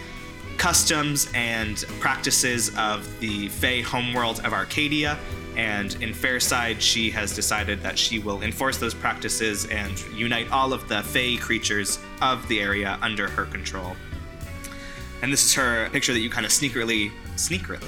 [0.56, 5.20] customs and practices of the Fey homeworld of Arcadia.
[5.58, 10.72] And in Fairside, she has decided that she will enforce those practices and unite all
[10.72, 13.98] of the Fey creatures of the area under her control.
[15.22, 17.12] And this is her picture that you kind of sneakily,
[17.42, 17.82] sneakily,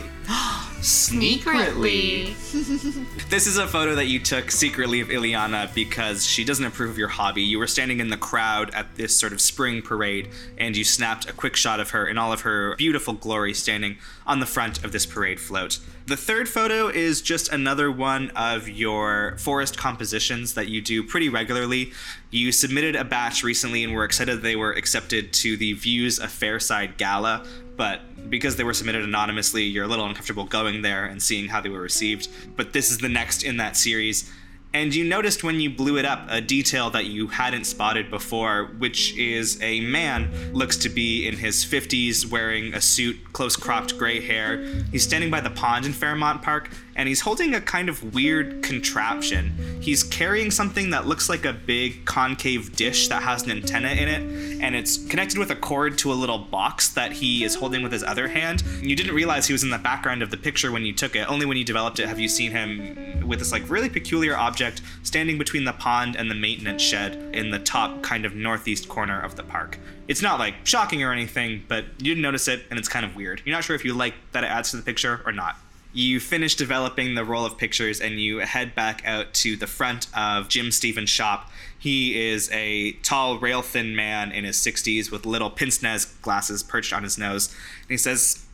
[0.84, 2.36] Secretly.
[3.30, 6.98] This is a photo that you took secretly of Ileana because she doesn't approve of
[6.98, 7.42] your hobby.
[7.42, 11.28] You were standing in the crowd at this sort of spring parade, and you snapped
[11.28, 14.84] a quick shot of her in all of her beautiful glory standing on the front
[14.84, 15.80] of this parade float.
[16.06, 21.30] The third photo is just another one of your forest compositions that you do pretty
[21.30, 21.92] regularly.
[22.30, 26.30] You submitted a batch recently and were excited they were accepted to the Views of
[26.30, 27.46] Fairside Gala,
[27.78, 31.62] but because they were submitted anonymously, you're a little uncomfortable going there and seeing how
[31.62, 32.27] they were received.
[32.55, 34.31] But this is the next in that series.
[34.75, 38.71] And you noticed when you blew it up a detail that you hadn't spotted before,
[38.79, 43.99] which is a man looks to be in his 50s wearing a suit, close cropped
[43.99, 44.65] gray hair.
[44.91, 48.62] He's standing by the pond in Fairmont Park and he's holding a kind of weird
[48.63, 49.79] contraption.
[49.82, 54.08] He's carrying something that looks like a big concave dish that has an antenna in
[54.08, 57.84] it, and it's connected with a cord to a little box that he is holding
[57.84, 58.63] with his other hand.
[58.82, 61.29] You didn't realize he was in the background of the picture when you took it.
[61.29, 64.82] Only when you developed it have you seen him with this like really peculiar object
[65.03, 69.19] standing between the pond and the maintenance shed in the top kind of northeast corner
[69.21, 69.79] of the park.
[70.08, 73.15] It's not like shocking or anything, but you didn't notice it and it's kind of
[73.15, 73.41] weird.
[73.45, 75.56] You're not sure if you like that it adds to the picture or not.
[75.93, 80.08] You finish developing the roll of pictures and you head back out to the front
[80.17, 81.51] of Jim Stevens' shop.
[81.77, 86.63] He is a tall, rail thin man in his 60s with little pince nez glasses
[86.63, 87.49] perched on his nose.
[87.82, 88.45] And he says,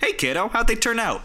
[0.00, 1.22] Hey kiddo, how'd they turn out?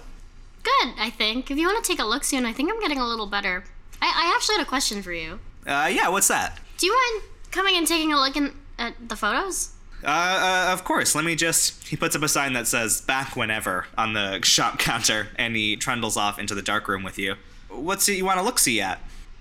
[0.63, 1.49] Good, I think.
[1.49, 3.63] If you want to take a look soon, I think I'm getting a little better.
[4.01, 5.39] I, I actually had a question for you.
[5.65, 6.59] Uh, yeah, what's that?
[6.77, 9.74] Do you mind coming and taking a look in, at the photos?
[10.03, 11.15] Uh, uh, of course.
[11.15, 11.87] Let me just.
[11.87, 15.75] He puts up a sign that says "back whenever" on the shop counter, and he
[15.75, 17.35] trundles off into the dark room with you.
[17.69, 18.99] What's it you want to look see at?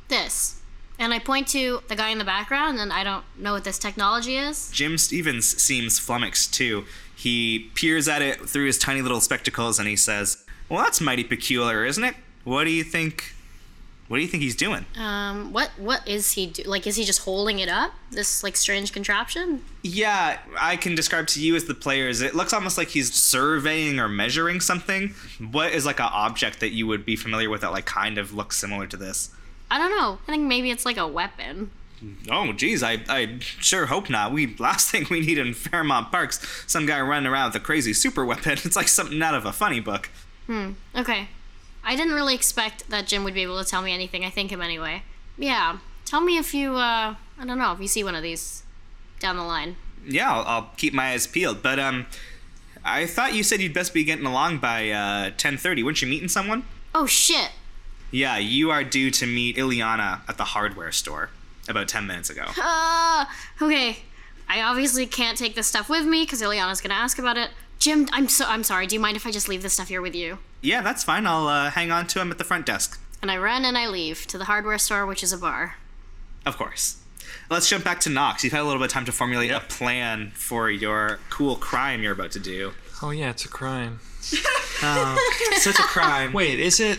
[0.09, 0.61] This.
[0.99, 3.79] And I point to the guy in the background, and I don't know what this
[3.79, 4.71] technology is.
[4.71, 6.85] Jim Stevens seems flummoxed too.
[7.17, 11.25] He peers at it through his tiny little spectacles and he says, "Well, that's mighty
[11.25, 12.15] peculiar, isn't it?
[12.45, 13.34] What do you think?
[14.09, 16.63] What do you think he's doing?" Um, what what is he do?
[16.65, 17.93] Like, is he just holding it up?
[18.11, 19.65] This like strange contraption?
[19.83, 22.21] Yeah, I can describe to you as the players.
[22.21, 25.15] It looks almost like he's surveying or measuring something.
[25.39, 28.33] What is like an object that you would be familiar with that like kind of
[28.33, 29.31] looks similar to this?
[29.71, 30.19] I don't know.
[30.29, 31.71] I think maybe it's like a weapon.
[32.31, 34.33] Oh, geez, I, I sure hope not.
[34.33, 37.93] We last thing we need in Fairmont Parks, some guy running around with a crazy
[37.93, 38.59] super weapon.
[38.65, 40.11] It's like something out of a funny book.
[40.47, 40.73] Hmm.
[40.95, 41.29] Okay.
[41.85, 44.25] I didn't really expect that Jim would be able to tell me anything.
[44.25, 45.03] I think him anyway.
[45.37, 45.79] Yeah.
[46.05, 48.63] Tell me if you, uh, I don't know, if you see one of these
[49.21, 49.77] down the line.
[50.07, 51.63] Yeah, I'll, I'll keep my eyes peeled.
[51.63, 52.07] But um,
[52.85, 55.85] I thought you said you'd best be getting along by uh 10:30.
[55.85, 56.65] Weren't you meeting someone?
[56.95, 57.51] Oh shit.
[58.11, 61.31] Yeah, you are due to meet Ileana at the hardware store
[61.69, 62.45] about 10 minutes ago.
[62.63, 63.25] Uh,
[63.61, 63.99] okay.
[64.49, 67.51] I obviously can't take this stuff with me because Ileana's gonna ask about it.
[67.79, 68.87] Jim, I'm so I'm sorry.
[68.87, 70.39] Do you mind if I just leave this stuff here with you?
[70.63, 71.27] yeah, that's fine.
[71.27, 72.99] I'll uh, hang on to him at the front desk.
[73.21, 75.77] And I run and I leave to the hardware store, which is a bar.
[76.47, 77.01] Of course.
[77.51, 78.43] Let's jump back to Knox.
[78.45, 82.03] You've had a little bit of time to formulate a plan for your cool crime
[82.03, 82.73] you're about to do.
[83.03, 84.01] Oh yeah, it's a crime.
[84.21, 86.33] Such a crime.
[86.33, 86.99] Wait, is it?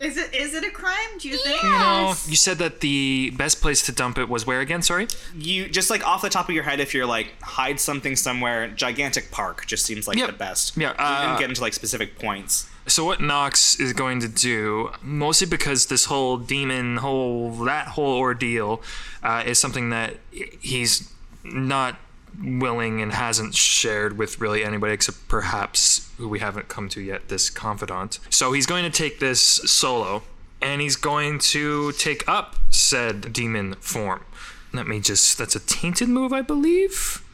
[0.00, 1.18] Is it is it a crime?
[1.18, 1.62] Do you think?
[1.62, 2.14] No.
[2.26, 4.80] You said that the best place to dump it was where again?
[4.80, 5.06] Sorry.
[5.36, 8.68] You just like off the top of your head, if you're like hide something somewhere,
[8.68, 10.26] gigantic park just seems like Yep.
[10.28, 10.74] the best.
[10.76, 12.66] Yeah, you uh, didn't get into like specific points.
[12.86, 18.16] So what Knox is going to do, mostly because this whole demon, whole that whole
[18.16, 18.82] ordeal,
[19.22, 21.12] uh, is something that he's
[21.44, 21.96] not
[22.42, 27.28] willing and hasn't shared with really anybody except perhaps who we haven't come to yet,
[27.28, 28.18] this confidant.
[28.30, 30.22] So he's going to take this solo,
[30.62, 34.24] and he's going to take up said demon form.
[34.72, 37.24] Let me just—that's a tainted move, I believe.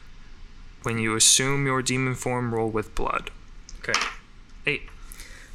[0.83, 3.29] When you assume your demon form, roll with blood.
[3.79, 3.99] Okay,
[4.65, 4.83] eight.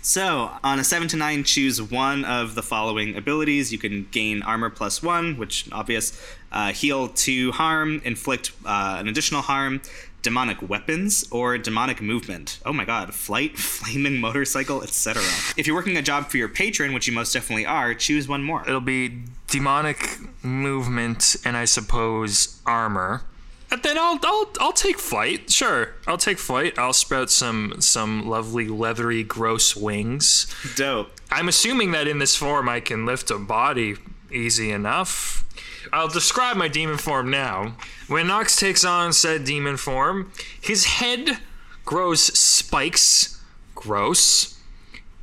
[0.04, 3.70] So, on a 7 to 9, choose one of the following abilities.
[3.70, 6.20] You can gain armor plus 1, which obvious,
[6.50, 9.80] uh, heal 2 harm, inflict uh, an additional harm,
[10.22, 12.60] demonic weapons, or demonic movement.
[12.64, 15.22] Oh my god, flight, flaming motorcycle, etc.
[15.56, 18.42] If you're working a job for your patron, which you most definitely are, choose one
[18.42, 18.62] more.
[18.66, 23.22] It'll be demonic movement and I suppose armor.
[23.70, 25.50] And then I'll I'll I'll take flight.
[25.50, 26.78] Sure, I'll take flight.
[26.78, 30.46] I'll sprout some some lovely leathery gross wings.
[30.76, 31.10] Dope.
[31.30, 33.96] I'm assuming that in this form I can lift a body
[34.30, 35.44] easy enough.
[35.92, 37.76] I'll describe my demon form now.
[38.08, 41.38] When Nox takes on said demon form, his head
[41.84, 43.40] grows spikes.
[43.74, 44.58] Gross.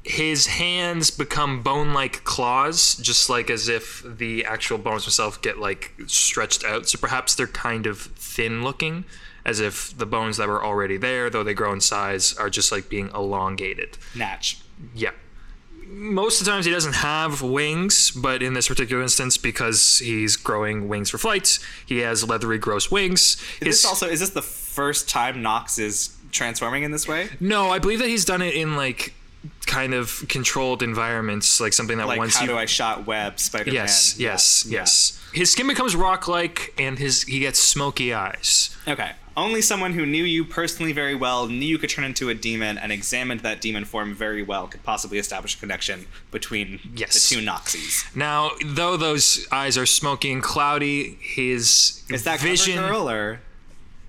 [0.03, 5.59] His hands become bone like claws, just like as if the actual bones themselves get
[5.59, 6.89] like stretched out.
[6.89, 9.05] So perhaps they're kind of thin looking,
[9.45, 12.71] as if the bones that were already there, though they grow in size, are just
[12.71, 13.97] like being elongated.
[14.15, 14.59] Natch.
[14.95, 15.11] Yeah.
[15.91, 20.35] Most of the times he doesn't have wings, but in this particular instance, because he's
[20.35, 23.37] growing wings for flight, he has leathery, gross wings.
[23.59, 27.29] Is this also, is this the first time Nox is transforming in this way?
[27.39, 29.13] no, I believe that he's done it in like
[29.65, 33.39] kind of controlled environments, like something that Like, once how you do I shot web,
[33.39, 33.73] Spider-Man?
[33.73, 34.79] yes, yes, Yeah.
[34.81, 35.15] yes.
[35.33, 38.75] His skin becomes rock-like, and his he gets smoky eyes.
[38.87, 39.11] Okay.
[39.39, 42.77] Only someone who knew you personally very well, knew you could turn into a demon,
[42.77, 47.13] and examined that demon form very well could possibly establish a connection between Yes.
[47.29, 48.13] the two Noxies.
[48.13, 53.39] Now, though those eyes are smoky and cloudy, his Is that vision Girl or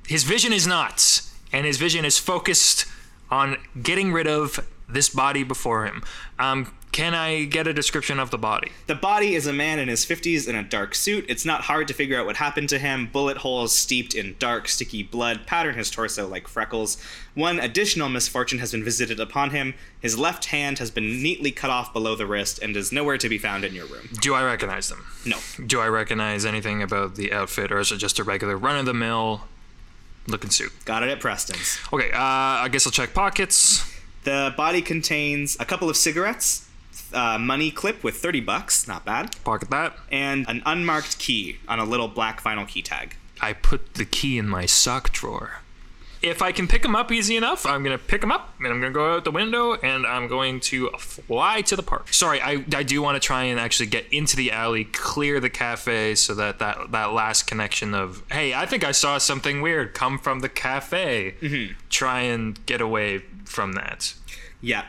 [0.09, 1.23] his vision is not
[1.53, 2.87] and his vision is focused
[3.31, 4.59] on getting rid of
[4.89, 6.03] this body before him
[6.41, 9.87] um, can i get a description of the body the body is a man in
[9.89, 11.25] his 50s in a dark suit.
[11.29, 13.09] It's not hard to figure out what happened to him.
[13.13, 17.01] Bullet holes steeped in dark, sticky blood pattern his torso like freckles.
[17.35, 19.75] One additional misfortune has been visited upon him.
[20.01, 23.29] His left hand has been neatly cut off below the wrist and is nowhere to
[23.29, 24.09] be found in your room.
[24.21, 25.37] do i recognize them No.
[25.65, 29.43] do i recognize anything about the outfit or is it just a regular run-of-the-mill
[30.27, 31.79] looking suit Got it at Preston's.
[31.93, 32.19] okay uh,
[32.65, 33.85] i guess i'll check pockets
[34.25, 36.67] The body contains a couple of cigarettes,
[37.13, 41.79] uh, money clip with 30 bucks, not bad, pocket that and an unmarked key on
[41.79, 43.17] a little black vinyl key tag.
[43.41, 45.61] i put the key in my sock drawer
[46.23, 48.81] if I can pick them up easy enough, I'm gonna pick them up and I'm
[48.81, 52.13] gonna go out the window and I'm going to fly to the park.
[52.13, 55.51] Sorry, I, I do want to try and actually get into the alley, clear the
[55.51, 59.95] cafe, so that that that last connection of hey, I think I saw something weird
[59.95, 61.35] come from the cafe.
[61.89, 64.15] Try and get away from that.
[64.61, 64.85] Yeah.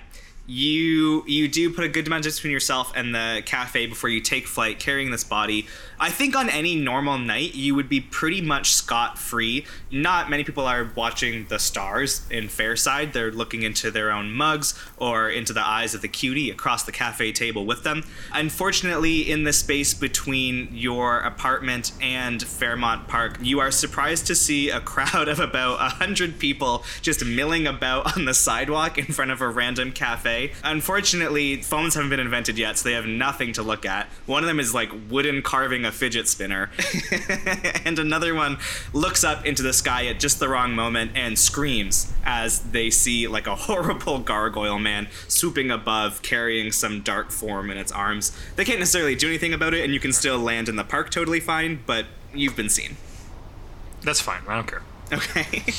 [0.52, 4.20] You you do put a good of distance between yourself and the cafe before you
[4.20, 5.66] take flight carrying this body
[6.02, 9.66] i think on any normal night you would be pretty much scot-free.
[9.92, 14.74] Not many people are watching the stars in fairside they're looking into their own mugs
[14.98, 18.04] or into the eyes of the cutie across the cafe table with them.
[18.34, 24.70] Unfortunately in the space between your apartment and fairmont park you are surprised to see
[24.70, 29.42] a crowd of about 100 people just milling about on the sidewalk in front of
[29.42, 30.52] a random cafe.
[30.64, 34.08] Unfortunately, phones haven't been invented yet, so they have nothing to look at.
[34.26, 36.70] One of them is like wooden carving a fidget spinner,
[37.86, 38.58] and another one
[38.94, 43.28] looks up into the sky at just the wrong moment and screams as they see
[43.28, 48.36] like a horrible gargoyle man swooping above, carrying some dark form in its arms.
[48.56, 51.10] They can't necessarily do anything about it, and you can still land in the park
[51.10, 52.98] totally fine, but you've been seen.
[54.04, 54.42] That's fine.
[54.48, 54.82] I don't care.
[55.12, 55.64] Okay.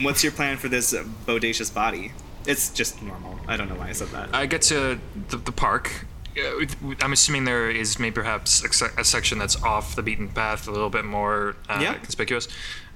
[0.00, 2.12] What's your plan for this bodacious body?
[2.46, 3.38] It's just normal.
[3.48, 4.34] I don't know why I said that.
[4.34, 4.98] I get to
[5.28, 6.06] the, the park.
[6.38, 10.28] Uh, I'm assuming there is maybe perhaps a, se- a section that's off the beaten
[10.28, 11.94] path, a little bit more uh, Yeah.
[11.94, 12.46] conspicuous.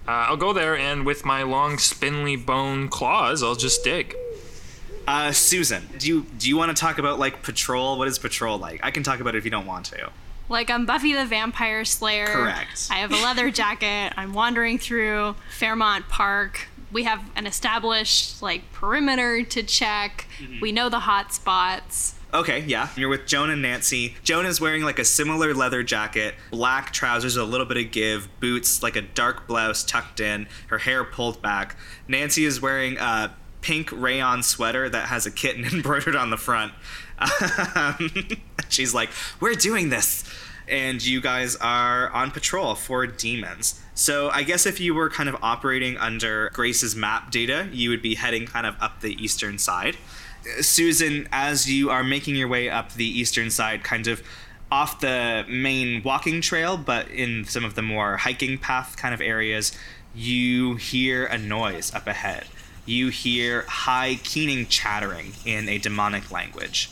[0.09, 4.15] Uh, I'll go there, and with my long, spindly bone claws, I'll just dig.
[5.07, 7.99] Uh, Susan, do you do you want to talk about like patrol?
[7.99, 8.81] What is patrol like?
[8.83, 10.11] I can talk about it if you don't want to.
[10.49, 12.27] Like I'm Buffy the Vampire Slayer.
[12.27, 12.89] Correct.
[12.91, 14.13] I have a leather jacket.
[14.17, 16.69] I'm wandering through Fairmont Park.
[16.93, 20.27] We have an established like perimeter to check.
[20.61, 22.15] We know the hot spots.
[22.33, 22.89] Okay, yeah.
[22.97, 24.15] You're with Joan and Nancy.
[24.23, 28.29] Joan is wearing like a similar leather jacket, black trousers, a little bit of give,
[28.39, 31.77] boots, like a dark blouse tucked in, her hair pulled back.
[32.07, 36.73] Nancy is wearing a pink rayon sweater that has a kitten embroidered on the front.
[38.69, 39.11] She's like,
[39.41, 40.25] We're doing this.
[40.69, 43.83] And you guys are on patrol for demons.
[43.95, 48.01] So I guess if you were kind of operating under Grace's map data, you would
[48.01, 49.97] be heading kind of up the eastern side.
[50.61, 54.23] Susan, as you are making your way up the eastern side, kind of
[54.73, 59.21] off the main walking trail, but in some of the more hiking path kind of
[59.21, 59.77] areas,
[60.15, 62.47] you hear a noise up ahead.
[62.87, 66.91] You hear high keening chattering in a demonic language.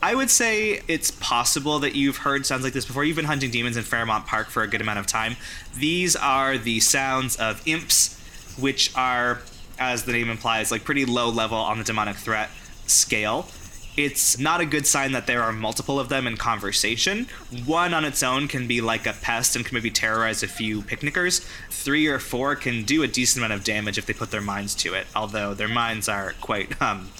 [0.00, 3.04] I would say it's possible that you've heard sounds like this before.
[3.04, 5.36] You've been hunting demons in Fairmont Park for a good amount of time.
[5.76, 8.16] These are the sounds of imps,
[8.58, 9.40] which are,
[9.78, 12.50] as the name implies, like pretty low level on the demonic threat
[12.90, 13.48] scale.
[13.96, 17.26] It's not a good sign that there are multiple of them in conversation.
[17.66, 20.82] One on its own can be like a pest and can maybe terrorize a few
[20.82, 21.44] picnickers.
[21.68, 24.76] Three or four can do a decent amount of damage if they put their minds
[24.76, 27.10] to it, although their minds are quite, um,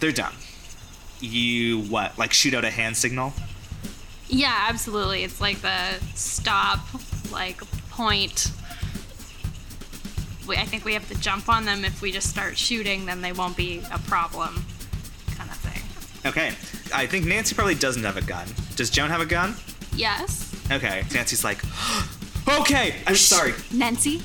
[0.00, 0.32] they're dumb.
[1.20, 3.34] You, what, like shoot out a hand signal?
[4.28, 5.24] Yeah, absolutely.
[5.24, 6.80] It's like the stop,
[7.30, 7.60] like
[7.90, 8.50] point.
[10.46, 11.84] We, I think we have to jump on them.
[11.84, 14.64] If we just start shooting, then they won't be a problem,
[15.36, 15.82] kind of thing.
[16.30, 16.48] Okay.
[16.94, 18.46] I think Nancy probably doesn't have a gun.
[18.76, 19.54] Does Joan have a gun?
[19.94, 21.04] Yes, Okay.
[21.12, 21.58] Nancy's like,
[22.60, 23.52] okay, I'm sorry.
[23.72, 24.22] Nancy.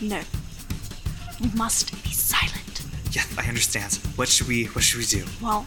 [0.00, 0.20] No,
[1.40, 2.82] we must be silent.
[3.12, 3.94] Yeah, I understand.
[4.16, 5.24] What should we, what should we do?
[5.42, 5.66] Well,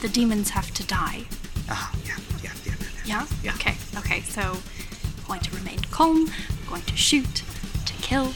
[0.00, 1.24] the demons have to die.
[1.68, 2.86] Ah, yeah, yeah, yeah, yeah.
[3.04, 3.26] Yeah?
[3.42, 3.54] Yeah.
[3.54, 6.28] Okay, okay, so I'm going to remain calm,
[6.62, 7.42] I'm going to shoot,
[7.86, 8.32] to kill.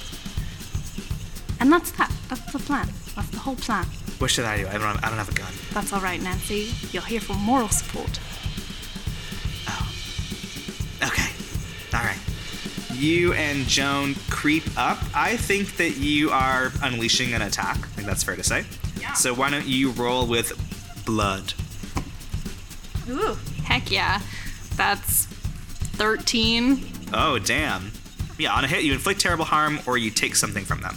[1.60, 2.12] And that's that.
[2.28, 2.88] That's the plan.
[3.16, 3.84] That's the whole plan.
[4.18, 4.68] What should I do?
[4.68, 5.52] I don't, have, I don't have a gun.
[5.72, 6.72] That's all right, Nancy.
[6.92, 8.20] You're here for moral support.
[9.68, 9.92] Oh.
[11.06, 11.30] Okay.
[11.94, 12.18] All right.
[12.92, 14.98] You and Joan creep up.
[15.14, 17.76] I think that you are unleashing an attack.
[17.76, 18.64] I think that's fair to say.
[19.00, 19.12] Yeah.
[19.12, 20.52] So why don't you roll with
[21.04, 21.54] blood?
[23.08, 23.36] Ooh.
[23.62, 24.20] Heck yeah.
[24.74, 26.84] That's 13.
[27.12, 27.92] Oh, damn.
[28.38, 30.96] Yeah, on a hit, you inflict terrible harm or you take something from them.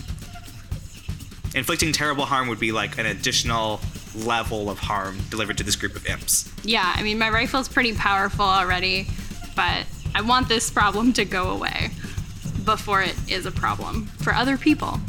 [1.53, 3.81] Inflicting terrible harm would be like an additional
[4.15, 6.51] level of harm delivered to this group of imps.
[6.63, 9.07] Yeah, I mean, my rifle's pretty powerful already,
[9.55, 9.85] but
[10.15, 11.91] I want this problem to go away
[12.65, 14.99] before it is a problem for other people.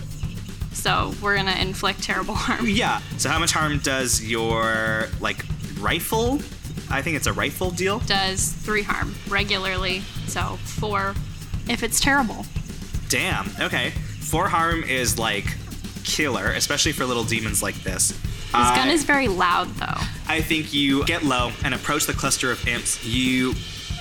[0.73, 2.67] So we're gonna inflict terrible harm.
[2.67, 3.01] Yeah.
[3.19, 5.45] So how much harm does your like
[5.79, 6.41] rifle?
[6.91, 8.01] I think it's a rifle deal.
[8.01, 11.15] Does three harm regularly, so four
[11.69, 12.45] if it's terrible.
[13.09, 13.51] Damn.
[13.61, 13.91] Okay.
[14.21, 15.57] Four harm is like
[16.05, 18.11] killer, especially for little demons like this.
[18.11, 20.01] His gun is very loud though.
[20.29, 23.03] I think you get low and approach the cluster of imps.
[23.05, 23.55] You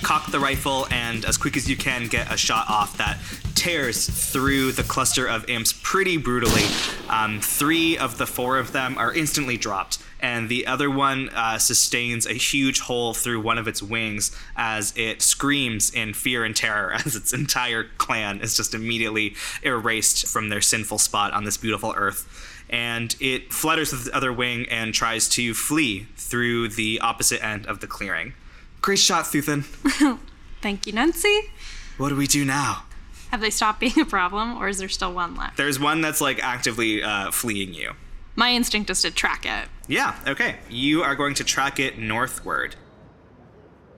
[0.03, 3.17] cock the rifle and, as quick as you can, get a shot off that
[3.55, 6.63] tears through the cluster of imps pretty brutally.
[7.07, 11.57] Um, three of the four of them are instantly dropped, and the other one uh,
[11.57, 16.55] sustains a huge hole through one of its wings as it screams in fear and
[16.55, 21.57] terror as its entire clan is just immediately erased from their sinful spot on this
[21.57, 22.27] beautiful earth.
[22.69, 27.65] And it flutters with the other wing and tries to flee through the opposite end
[27.65, 28.33] of the clearing.
[28.79, 29.63] Great shot, Thuthan.
[30.61, 31.51] Thank you, Nancy.
[31.97, 32.83] What do we do now?
[33.31, 35.57] Have they stopped being a problem, or is there still one left?
[35.57, 37.93] There's one that's like actively uh, fleeing you.
[38.35, 39.67] My instinct is to track it.
[39.87, 40.57] Yeah, okay.
[40.69, 42.75] You are going to track it northward.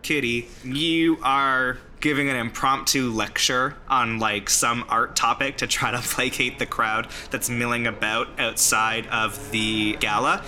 [0.01, 5.97] Kitty, you are giving an impromptu lecture on like some art topic to try to
[6.01, 10.43] placate the crowd that's milling about outside of the gala.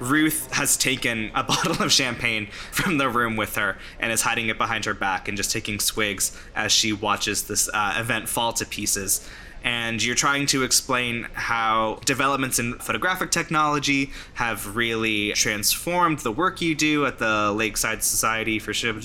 [0.00, 4.48] Ruth has taken a bottle of champagne from the room with her and is hiding
[4.48, 8.52] it behind her back and just taking swigs as she watches this uh, event fall
[8.52, 9.26] to pieces
[9.62, 16.60] and you're trying to explain how developments in photographic technology have really transformed the work
[16.60, 19.02] you do at the Lakeside Society for Shibba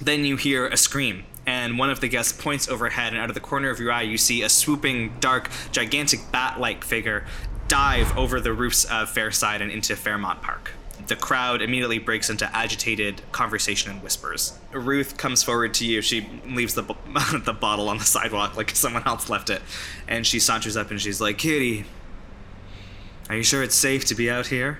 [0.00, 3.34] Then you hear a scream, and one of the guests points overhead, and out of
[3.34, 7.26] the corner of your eye, you see a swooping, dark, gigantic bat like figure
[7.68, 10.72] dive over the roofs of Fairside and into Fairmont Park.
[11.10, 14.56] The crowd immediately breaks into agitated conversation and whispers.
[14.70, 16.02] Ruth comes forward to you.
[16.02, 16.82] She leaves the,
[17.44, 19.60] the bottle on the sidewalk like someone else left it.
[20.06, 21.84] And she saunters up and she's like, Kitty,
[23.28, 24.78] are you sure it's safe to be out here?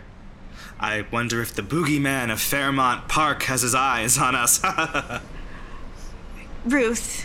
[0.78, 4.62] I wonder if the boogeyman of Fairmont Park has his eyes on us.
[6.64, 7.24] Ruth,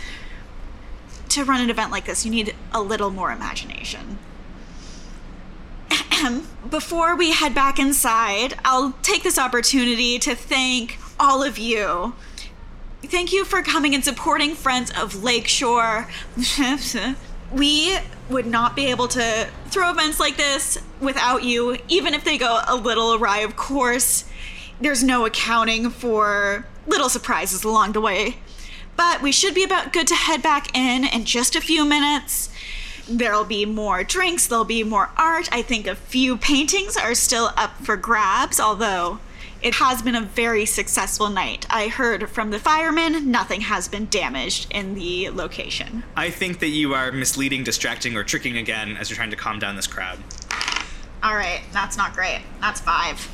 [1.28, 4.18] to run an event like this, you need a little more imagination.
[6.70, 12.14] Before we head back inside, I'll take this opportunity to thank all of you.
[13.02, 16.08] Thank you for coming and supporting Friends of Lakeshore.
[17.52, 17.98] we
[18.30, 22.60] would not be able to throw events like this without you, even if they go
[22.66, 24.24] a little awry, of course.
[24.80, 28.38] There's no accounting for little surprises along the way.
[28.96, 32.48] But we should be about good to head back in in just a few minutes.
[33.08, 35.48] There'll be more drinks, there'll be more art.
[35.52, 39.20] I think a few paintings are still up for grabs, although
[39.62, 41.66] it has been a very successful night.
[41.70, 46.02] I heard from the firemen nothing has been damaged in the location.
[46.16, 49.58] I think that you are misleading, distracting, or tricking again as you're trying to calm
[49.58, 50.18] down this crowd.
[51.22, 52.42] All right, that's not great.
[52.60, 53.28] That's five.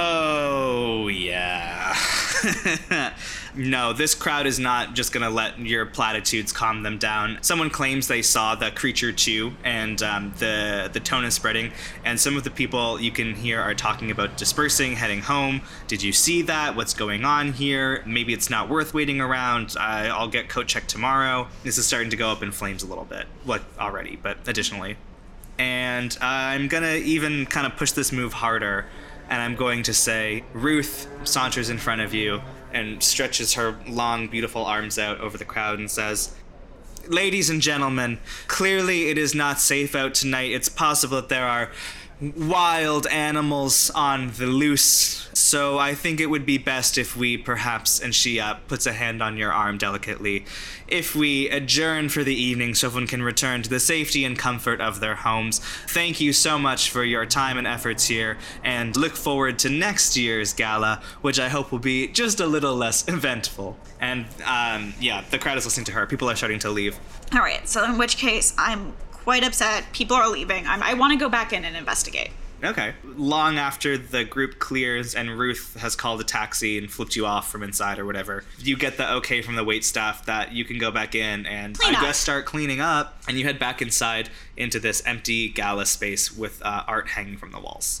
[0.00, 1.96] Oh, yeah.
[3.56, 7.38] no, this crowd is not just gonna let your platitudes calm them down.
[7.40, 11.72] Someone claims they saw the creature too, and um, the the tone is spreading.
[12.04, 15.62] And some of the people you can hear are talking about dispersing, heading home.
[15.88, 16.76] Did you see that?
[16.76, 18.04] What's going on here?
[18.06, 19.74] Maybe it's not worth waiting around.
[19.80, 21.48] I'll get coat check tomorrow.
[21.64, 24.96] This is starting to go up in flames a little bit, like already, but additionally.
[25.58, 28.86] And I'm gonna even kind of push this move harder
[29.28, 32.40] and I'm going to say, Ruth saunters in front of you
[32.72, 36.34] and stretches her long, beautiful arms out over the crowd and says,
[37.08, 38.18] Ladies and gentlemen,
[38.48, 40.52] clearly it is not safe out tonight.
[40.52, 41.70] It's possible that there are
[42.20, 45.27] wild animals on the loose.
[45.48, 48.92] So I think it would be best if we perhaps, and she uh, puts a
[48.92, 50.44] hand on your arm delicately,
[50.86, 54.82] if we adjourn for the evening so everyone can return to the safety and comfort
[54.82, 55.60] of their homes.
[55.86, 60.18] Thank you so much for your time and efforts here, and look forward to next
[60.18, 63.78] year's gala, which I hope will be just a little less eventful.
[64.02, 66.06] And um, yeah, the crowd is listening to her.
[66.06, 66.98] People are starting to leave.
[67.32, 69.84] All right, so in which case, I'm quite upset.
[69.94, 70.66] People are leaving.
[70.66, 72.32] I'm, I want to go back in and investigate.
[72.62, 72.94] Okay.
[73.04, 77.50] Long after the group clears and Ruth has called a taxi and flipped you off
[77.50, 80.78] from inside or whatever, you get the okay from the wait staff that you can
[80.78, 82.04] go back in and Clean I up.
[82.04, 83.20] guess start cleaning up.
[83.28, 87.52] And you head back inside into this empty gala space with uh, art hanging from
[87.52, 88.00] the walls.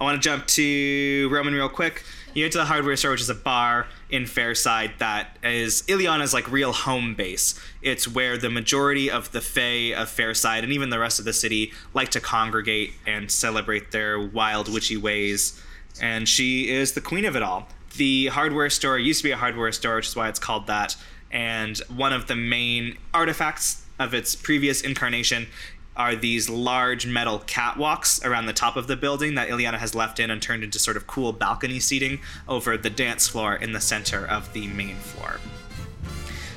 [0.00, 2.04] I want to jump to Roman real quick.
[2.32, 6.32] You get to the hardware store, which is a bar in Fairside that is Ileana's
[6.32, 7.60] like real home base.
[7.82, 11.34] It's where the majority of the Fae of Fairside and even the rest of the
[11.34, 15.60] city like to congregate and celebrate their wild witchy ways.
[16.00, 17.68] And she is the queen of it all.
[17.98, 20.96] The hardware store used to be a hardware store, which is why it's called that.
[21.30, 25.48] And one of the main artifacts of its previous incarnation
[26.00, 30.18] are these large metal catwalks around the top of the building that Ileana has left
[30.18, 33.82] in and turned into sort of cool balcony seating over the dance floor in the
[33.82, 35.38] center of the main floor.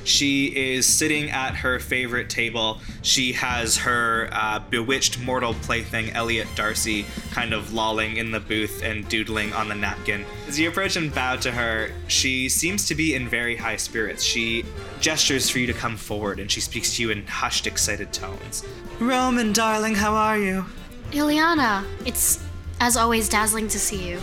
[0.05, 2.79] She is sitting at her favorite table.
[3.01, 8.83] She has her uh, bewitched mortal plaything, Elliot Darcy, kind of lolling in the booth
[8.83, 10.25] and doodling on the napkin.
[10.47, 14.23] As you approach and bow to her, she seems to be in very high spirits.
[14.23, 14.65] She
[14.99, 18.65] gestures for you to come forward and she speaks to you in hushed, excited tones.
[18.99, 20.65] Roman, darling, how are you?
[21.11, 22.43] Ileana, it's
[22.79, 24.19] As always, dazzling to see you.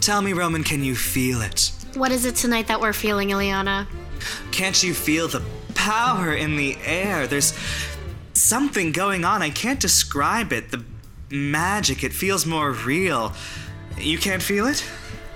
[0.00, 1.72] Tell me, Roman, can you feel it?
[1.94, 3.86] What is it tonight that we're feeling, Ileana?
[4.52, 5.42] Can't you feel the
[5.74, 7.26] power in the air?
[7.26, 7.58] There's
[8.34, 9.42] something going on.
[9.42, 10.70] I can't describe it.
[10.70, 10.84] The
[11.30, 13.32] magic, it feels more real.
[13.98, 14.84] You can't feel it?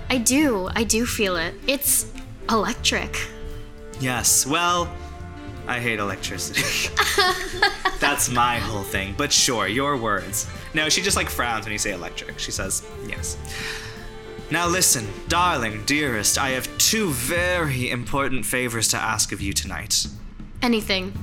[0.09, 0.69] I do.
[0.75, 1.55] I do feel it.
[1.67, 2.11] It's
[2.49, 3.17] electric.
[3.99, 4.45] Yes.
[4.45, 4.91] Well,
[5.67, 6.93] I hate electricity.
[7.99, 9.15] That's my whole thing.
[9.17, 10.47] But sure, your words.
[10.73, 12.37] No, she just like frowns when you say electric.
[12.37, 13.37] She says, yes.
[14.51, 20.05] Now listen, darling, dearest, I have two very important favors to ask of you tonight.
[20.61, 21.13] Anything.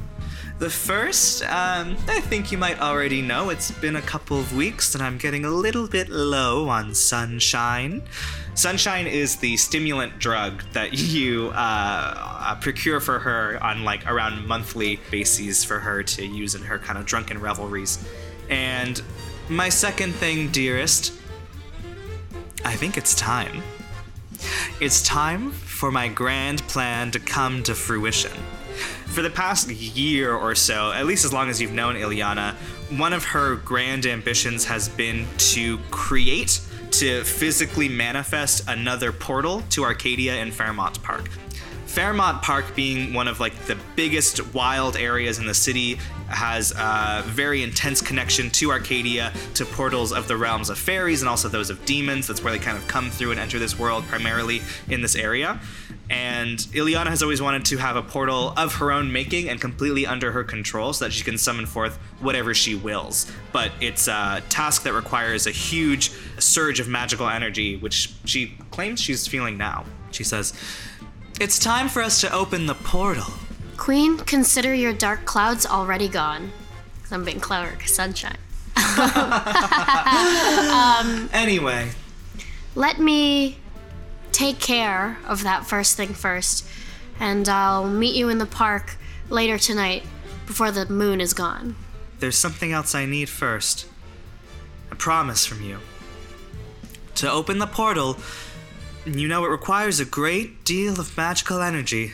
[0.59, 4.95] The first, um, I think you might already know, it's been a couple of weeks
[4.95, 8.03] and I'm getting a little bit low on sunshine.
[8.55, 14.47] Sunshine is the stimulant drug that you uh, uh, procure for her on like around
[14.47, 18.05] monthly bases for her to use in her kind of drunken revelries.
[18.51, 19.01] And
[19.49, 21.22] my second thing, dearest,
[22.65, 23.63] I think it's time.
[24.81, 28.33] It's time for my grand plan to come to fruition.
[29.07, 32.55] For the past year or so, at least as long as you've known Ileana,
[32.97, 36.61] one of her grand ambitions has been to create,
[36.93, 41.29] to physically manifest another portal to Arcadia in Fairmont Park.
[41.93, 47.23] Fairmont Park being one of like the biggest wild areas in the city has a
[47.27, 51.69] very intense connection to Arcadia, to portals of the realms of fairies and also those
[51.69, 52.27] of demons.
[52.27, 55.61] That's where they kind of come through and enter this world primarily in this area.
[56.09, 60.07] And Ileana has always wanted to have a portal of her own making and completely
[60.07, 63.31] under her control so that she can summon forth whatever she wills.
[63.53, 68.99] But it's a task that requires a huge surge of magical energy, which she claims
[68.99, 69.85] she's feeling now.
[70.11, 70.55] She says,
[71.41, 73.33] It's time for us to open the portal.
[73.77, 76.53] Queen, consider your dark clouds already gone.
[77.11, 78.37] I'm being clever, 'cause sunshine.
[78.77, 78.85] um,
[81.33, 81.91] Anyway,
[82.75, 83.59] Let me
[84.33, 86.65] take care of that first thing first,
[87.21, 88.97] and I'll meet you in the park
[89.29, 90.05] later tonight
[90.47, 91.77] before the moon is gone.
[92.21, 93.85] there's something else I need first.
[94.93, 95.79] A promise from you.
[97.17, 98.17] To open the portal,
[99.05, 102.13] you know it requires a great deal of magical energy.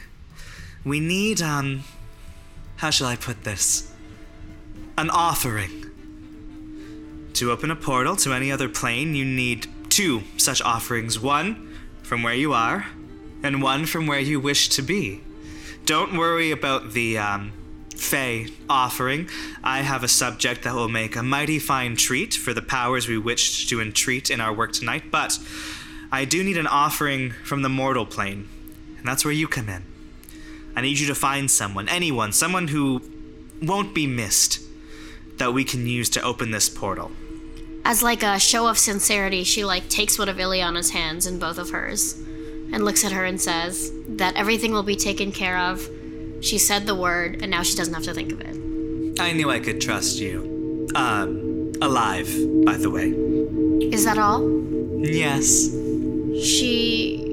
[0.84, 1.84] We need, um.
[2.76, 3.92] How shall I put this?
[4.96, 5.86] An offering.
[7.34, 12.22] To open a portal to any other plane, you need two such offerings one from
[12.22, 12.86] where you are,
[13.42, 15.20] and one from where you wish to be.
[15.84, 17.52] Don't worry about the um,
[17.96, 19.28] Fey offering.
[19.62, 23.18] I have a subject that will make a mighty fine treat for the powers we
[23.18, 25.38] wish to entreat in our work tonight, but
[26.10, 28.48] I do need an offering from the mortal plane,
[28.96, 29.84] and that's where you come in.
[30.74, 33.02] I need you to find someone, anyone, someone who
[33.60, 34.60] won't be missed,
[35.36, 37.10] that we can use to open this portal.
[37.84, 41.58] As like a show of sincerity, she like takes one of Ileana's hands in both
[41.58, 42.14] of hers
[42.72, 45.88] and looks at her and says that everything will be taken care of.
[46.40, 49.20] She said the word, and now she doesn't have to think of it.
[49.20, 50.88] I knew I could trust you.
[50.94, 52.28] Um, alive,
[52.64, 53.10] by the way.
[53.90, 54.42] Is that all?
[55.00, 55.68] Yes.
[56.42, 57.24] She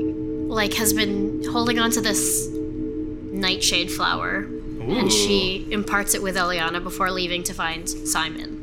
[0.48, 4.48] like has been holding on to this nightshade flower,
[4.80, 8.56] and she imparts it with Ileana before leaving to find Simon.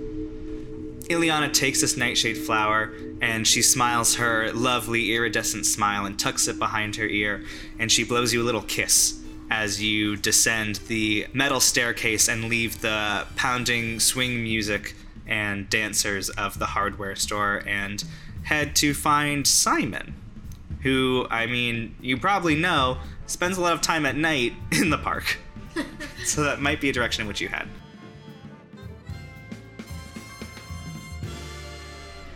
[1.08, 6.58] Ileana takes this nightshade flower and she smiles her lovely iridescent smile and tucks it
[6.58, 7.44] behind her ear
[7.78, 9.20] and she blows you a little kiss
[9.50, 14.94] as you descend the metal staircase and leave the pounding swing music
[15.26, 18.04] and dancers of the hardware store and
[18.44, 20.14] head to find Simon,
[20.82, 24.98] who, I mean, you probably know, spends a lot of time at night in the
[24.98, 25.38] park.
[26.24, 27.68] so that might be a direction in which you head.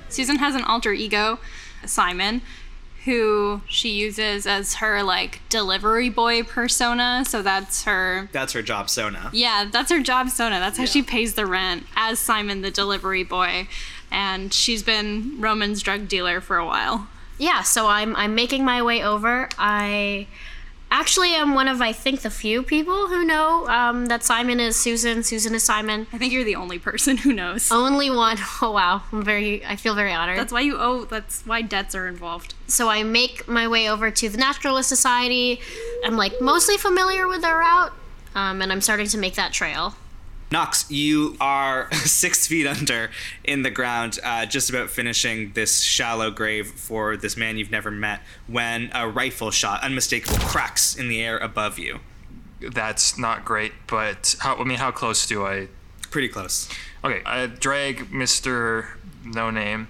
[0.09, 1.39] Susan has an alter ego,
[1.85, 2.41] Simon,
[3.05, 7.25] who she uses as her like delivery boy persona.
[7.27, 8.29] So that's her.
[8.33, 9.31] That's her job, Sona.
[9.33, 10.59] Yeah, that's her job, Sona.
[10.59, 10.91] That's how Yeah.
[10.91, 13.69] she pays the rent as Simon the delivery boy.
[14.11, 17.09] And she's been Roman's drug dealer for a while.
[17.39, 19.49] Yeah, so I'm I'm making my way over.
[19.59, 20.27] I
[20.91, 24.77] actually am one of I think the few people who know um, that Simon is
[24.77, 25.23] Susan.
[25.23, 26.07] Susan is Simon.
[26.13, 27.71] I think you're the only person who knows.
[27.71, 28.39] Only one.
[28.63, 29.65] Oh wow, I'm very.
[29.67, 30.39] I feel very honored.
[30.39, 31.05] That's why you owe.
[31.05, 32.55] That's why debts are involved.
[32.69, 35.61] so I make my way over to the Naturalist Society.
[36.05, 37.93] I'm like mostly familiar with their route,
[38.35, 39.95] um, and I'm starting to make that trail.
[40.51, 43.11] Knox, you are six feet under
[43.43, 47.91] in the ground, uh, just about finishing this shallow grave for this man you've never
[47.91, 52.01] met, when a rifle shot, unmistakable, cracks in the air above you.
[52.61, 55.69] That's not great, but how, I mean, how close do I?
[56.11, 56.69] Pretty close.
[57.05, 59.89] Okay, I drag Mister No Name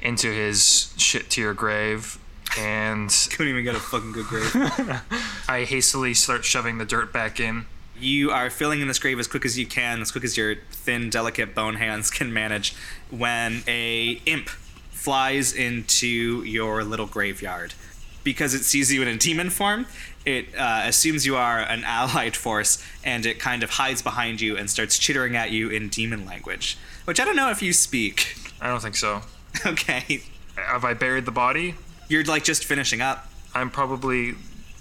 [0.00, 2.18] into his shit tier grave,
[2.58, 4.54] and Couldn't even get a fucking good grave.
[5.48, 7.66] I hastily start shoving the dirt back in.
[7.98, 10.56] You are filling in this grave as quick as you can, as quick as your
[10.70, 12.74] thin, delicate bone hands can manage,
[13.10, 17.74] when a imp flies into your little graveyard.
[18.22, 19.86] Because it sees you in a demon form,
[20.24, 24.56] it uh, assumes you are an allied force, and it kind of hides behind you
[24.56, 28.36] and starts chittering at you in demon language, which I don't know if you speak.
[28.60, 29.22] I don't think so.
[29.64, 30.20] Okay,
[30.56, 31.76] Have I buried the body?
[32.08, 33.28] you're like just finishing up.
[33.54, 34.34] I'm probably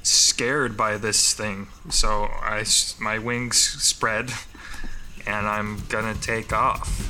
[0.04, 2.66] scared by this thing, so I,
[2.99, 4.32] my wings spread,
[5.26, 7.10] and I'm gonna take off.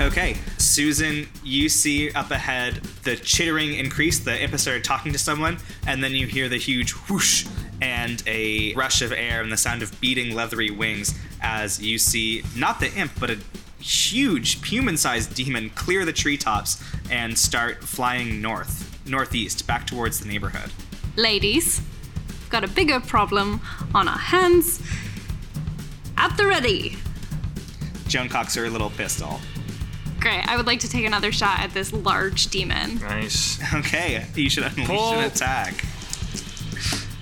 [0.00, 4.20] Okay, Susan, you see up ahead the chittering increase.
[4.20, 7.46] The imp started talking to someone, and then you hear the huge whoosh
[7.80, 12.44] and a rush of air and the sound of beating leathery wings as you see
[12.56, 13.38] not the imp, but a
[13.80, 20.70] huge human-sized demon clear the treetops and start flying north, northeast, back towards the neighborhood.
[21.16, 21.80] Ladies,
[22.48, 23.60] we've got a bigger problem
[23.94, 24.80] on our hands.
[26.16, 26.96] At the ready.
[28.06, 29.38] Joan cocks her little pistol.
[30.18, 30.48] Great.
[30.48, 33.00] I would like to take another shot at this large demon.
[33.00, 33.60] Nice.
[33.74, 35.12] Okay, you should unleash Pull.
[35.18, 35.84] an attack.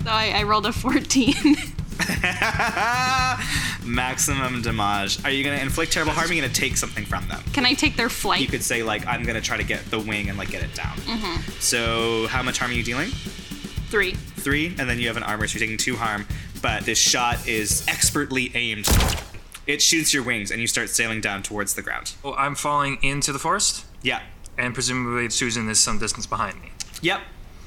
[0.04, 1.34] So I, I rolled a 14.
[3.84, 5.24] Maximum damage.
[5.24, 6.28] Are you gonna inflict terrible harm?
[6.28, 7.42] Or are you gonna take something from them?
[7.52, 8.40] Can I take their flight?
[8.40, 10.72] you could say like I'm gonna try to get the wing and like get it
[10.74, 10.96] down.
[10.98, 11.50] Mm-hmm.
[11.58, 13.08] So how much harm are you dealing?
[13.88, 14.14] Three.
[14.46, 16.24] Three, and then you have an armor, so you're taking two harm.
[16.62, 18.86] But this shot is expertly aimed.
[19.66, 22.12] It shoots your wings, and you start sailing down towards the ground.
[22.22, 24.20] Well, I'm falling into the forest, Yeah.
[24.56, 26.70] and presumably Susan is some distance behind me.
[27.02, 27.22] Yep.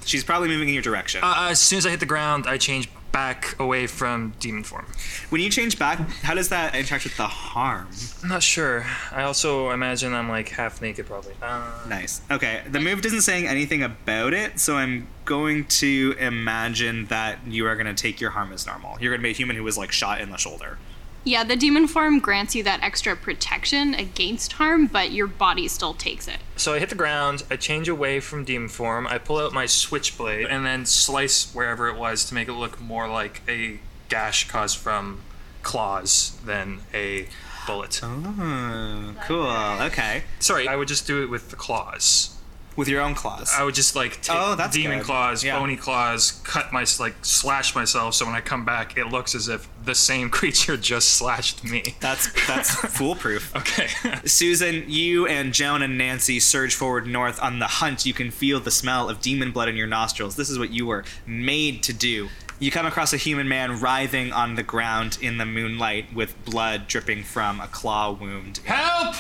[0.05, 1.19] She's probably moving in your direction.
[1.21, 4.85] Uh, as soon as I hit the ground, I change back away from demon form.
[5.29, 7.87] when you change back, how does that interact with the harm?
[8.23, 8.85] I'm not sure.
[9.11, 11.33] I also imagine I'm like half naked, probably.
[11.41, 12.21] Uh, Nice.
[12.31, 12.61] Okay.
[12.69, 17.75] The move isn't saying anything about it, so I'm going to imagine that you are
[17.75, 18.97] going to take your harm as normal.
[18.99, 20.77] You're going to be a human who was like shot in the shoulder.
[21.23, 25.93] Yeah, the demon form grants you that extra protection against harm, but your body still
[25.93, 26.37] takes it.
[26.55, 29.65] So I hit the ground, I change away from demon form, I pull out my
[29.65, 34.47] switchblade, and then slice wherever it was to make it look more like a gash
[34.47, 35.21] caused from
[35.61, 37.27] claws than a
[37.67, 37.99] bullet.
[38.01, 39.47] Oh, cool.
[39.87, 40.23] Okay.
[40.39, 42.35] Sorry, I would just do it with the claws.
[42.75, 43.51] With your own claws.
[43.57, 45.05] I would just like take Oh, that's demon good.
[45.07, 45.59] claws, Yeah.
[45.59, 49.49] bony claws, cut my like slash myself so when I come back it looks as
[49.49, 51.95] if the same creature just slashed me.
[51.99, 53.53] That's that's foolproof.
[53.55, 53.87] Okay.
[54.25, 58.05] Susan, you and Joan and Nancy surge forward north on the hunt.
[58.05, 60.35] You can feel the smell of demon blood in your nostrils.
[60.37, 62.29] This is what you were made to do.
[62.59, 66.87] You come across a human man writhing on the ground in the moonlight with blood
[66.87, 68.59] dripping from a claw wound.
[68.65, 69.15] Help!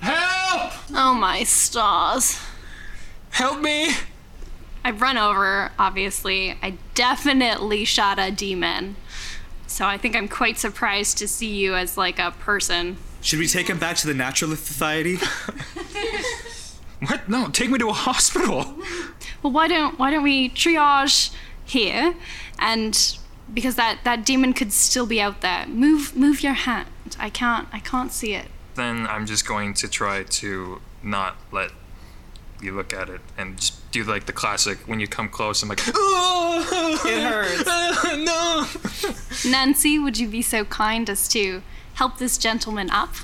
[0.00, 0.72] Help!
[0.92, 2.38] Oh my stars.
[3.30, 3.92] Help me!
[4.84, 6.56] I run over, obviously.
[6.62, 8.96] I definitely shot a demon.
[9.66, 12.96] So I think I'm quite surprised to see you as like a person.
[13.20, 15.18] Should we take him back to the Naturalist Society?
[17.06, 17.28] What?
[17.28, 18.74] No, take me to a hospital.
[19.42, 21.32] Well, why don't why don't we triage
[21.64, 22.14] here
[22.58, 23.16] and
[23.52, 25.66] because that that demon could still be out there.
[25.66, 26.88] Move move your hand.
[27.18, 28.46] I can't I can't see it.
[28.74, 31.70] Then I'm just going to try to not let
[32.62, 35.62] you look at it and just do like the classic when you come close.
[35.62, 39.44] I'm like, oh, It hurts.
[39.44, 39.50] no.
[39.50, 41.62] Nancy, would you be so kind as to
[41.94, 43.14] help this gentleman up?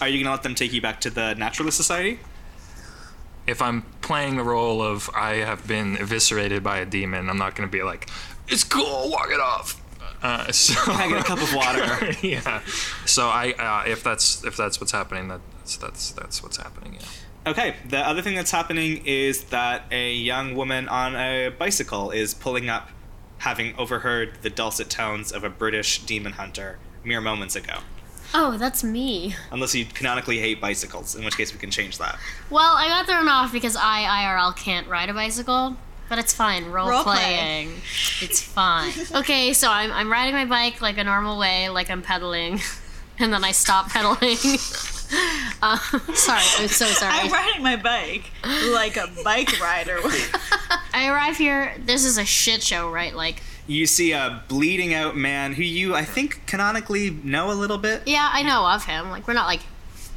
[0.00, 2.20] Are you gonna let them take you back to the Naturalist Society?
[3.46, 7.54] If I'm playing the role of I have been eviscerated by a demon, I'm not
[7.54, 8.10] going to be like,
[8.48, 9.80] it's cool, walk it off.
[10.20, 12.12] Uh, so I get a cup of water?
[12.26, 12.60] yeah.
[13.04, 16.94] So I, uh, if that's if that's what's happening, that's that's that's what's happening.
[16.94, 17.06] Yeah.
[17.46, 22.34] Okay, the other thing that's happening is that a young woman on a bicycle is
[22.34, 22.88] pulling up,
[23.38, 27.74] having overheard the dulcet tones of a British demon hunter mere moments ago.
[28.34, 29.36] Oh, that's me.
[29.52, 32.18] Unless you canonically hate bicycles, in which case we can change that.
[32.50, 35.76] Well, I got thrown off because I IRL can't ride a bicycle,
[36.08, 36.64] but it's fine.
[36.66, 37.14] Role, Role play.
[37.14, 37.68] playing.
[38.20, 38.92] It's fine.
[39.14, 42.60] Okay, so I'm, I'm riding my bike like a normal way, like I'm pedaling,
[43.20, 44.36] and then I stop pedaling.
[45.62, 45.76] uh,
[46.14, 47.12] sorry, I'm so sorry.
[47.14, 48.30] I'm riding my bike
[48.72, 49.98] like a bike rider.
[50.92, 51.74] I arrive here.
[51.84, 53.14] This is a shit show, right?
[53.14, 57.78] Like, You see a bleeding out man who you, I think, canonically know a little
[57.78, 58.02] bit.
[58.06, 59.10] yeah, I know of him.
[59.10, 59.60] Like, we're not like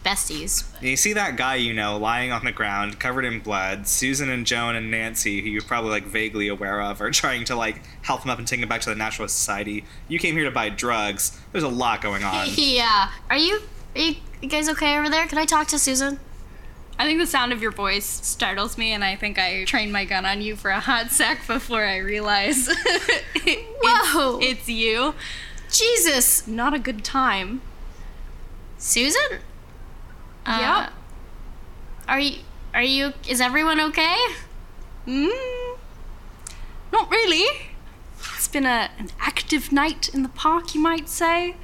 [0.06, 0.72] besties.
[0.72, 3.88] but- You see that guy you know lying on the ground, covered in blood.
[3.88, 7.56] Susan and Joan and Nancy, who you're probably like vaguely aware of, are trying to
[7.56, 9.84] like help him up and take him back to the Naturalist Society.
[10.08, 11.38] You came here to buy drugs.
[11.52, 12.48] There's a lot going on.
[12.56, 13.10] Yeah.
[13.30, 13.60] Are you?
[13.96, 15.26] Are you, you guys okay over there?
[15.28, 16.20] Can I talk to Susan?
[16.98, 20.04] I think the sound of your voice startles me, and I think I trained my
[20.06, 22.68] gun on you for a hot sec before I realize
[23.36, 24.40] it- Whoa.
[24.42, 25.16] it's, it's you.
[25.72, 27.62] Jesus, Not a good time.
[28.78, 29.40] Susan.
[30.46, 30.94] Uh, Yep.
[32.08, 32.40] Are you?
[32.74, 33.14] Are you?
[33.28, 34.18] Is everyone okay?
[35.06, 35.78] Mm,
[36.92, 37.46] not really.
[38.36, 41.56] It's been a, an active night in the park, you might say.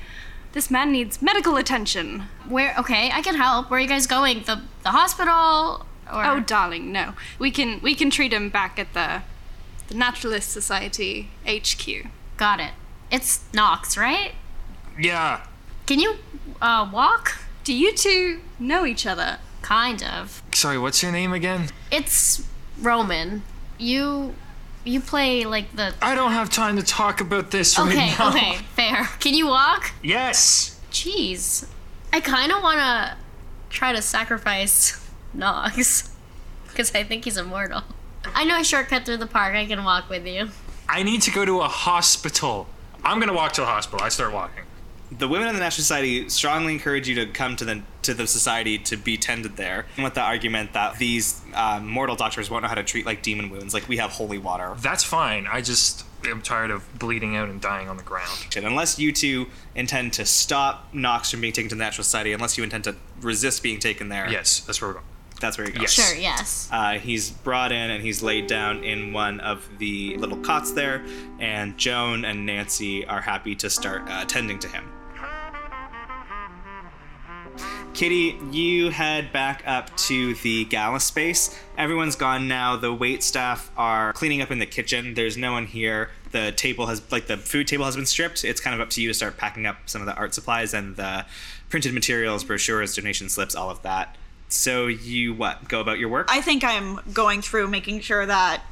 [0.56, 2.24] This man needs medical attention.
[2.48, 2.74] Where?
[2.80, 3.70] Okay, I can help.
[3.70, 4.44] Where are you guys going?
[4.44, 5.86] The the hospital?
[6.12, 7.14] Or Oh, darling, no.
[7.38, 9.22] We can we can treat him back at the
[9.90, 12.08] the Naturalist Society HQ.
[12.38, 12.72] got it.
[13.12, 14.32] It's Knox, right?
[14.98, 15.42] Yeah.
[15.86, 16.16] Can you
[16.62, 17.38] uh, walk?
[17.66, 19.40] Do you two know each other?
[19.62, 20.42] Kind of.
[20.54, 21.68] Sorry, what's your name again?
[21.92, 22.48] It's
[22.80, 23.44] Roman.
[23.78, 24.36] You
[24.86, 28.30] you play like the I don't have time to talk about this right now.
[28.30, 29.06] okay, fair.
[29.20, 29.92] Can you walk?
[30.04, 30.80] Yes.
[30.92, 31.68] Jeez.
[32.14, 33.18] I kind of want to
[33.70, 36.12] try to sacrifice Nox
[36.68, 37.82] because I think he's immortal.
[38.34, 39.56] I know a shortcut through the park.
[39.56, 40.50] I can walk with you.
[40.88, 42.68] I need to go to a hospital.
[43.04, 44.06] I'm gonna walk to the hospital.
[44.06, 44.65] I start walking.
[45.12, 48.28] The women in the National Society strongly encourage you to come to the to the
[48.28, 52.70] society to be tended there, with the argument that these uh, mortal doctors won't know
[52.70, 53.74] how to treat like demon wounds.
[53.74, 54.74] Like we have holy water.
[54.78, 55.48] That's fine.
[55.48, 58.48] I just am tired of bleeding out and dying on the ground.
[58.56, 62.34] And unless you two intend to stop Nox from being taken to the Natural Society,
[62.34, 65.06] unless you intend to resist being taken there, Yes, that's where we're going.
[65.46, 65.82] That's where you go.
[65.82, 65.92] Yes.
[65.92, 66.70] Sure, yes.
[66.72, 71.06] Uh, he's brought in and he's laid down in one of the little cots there,
[71.40, 74.92] and Joan and Nancy are happy to start uh, tending to him.
[77.94, 81.58] Kitty, you head back up to the gala space.
[81.78, 82.76] Everyone's gone now.
[82.76, 85.14] The wait staff are cleaning up in the kitchen.
[85.14, 86.10] There's no one here.
[86.32, 88.44] The table has, like, the food table has been stripped.
[88.44, 90.74] It's kind of up to you to start packing up some of the art supplies
[90.74, 91.26] and the
[91.70, 94.18] printed materials, brochures, donation slips, all of that.
[94.48, 95.68] So you what?
[95.68, 96.28] Go about your work?
[96.30, 98.64] I think I'm going through making sure that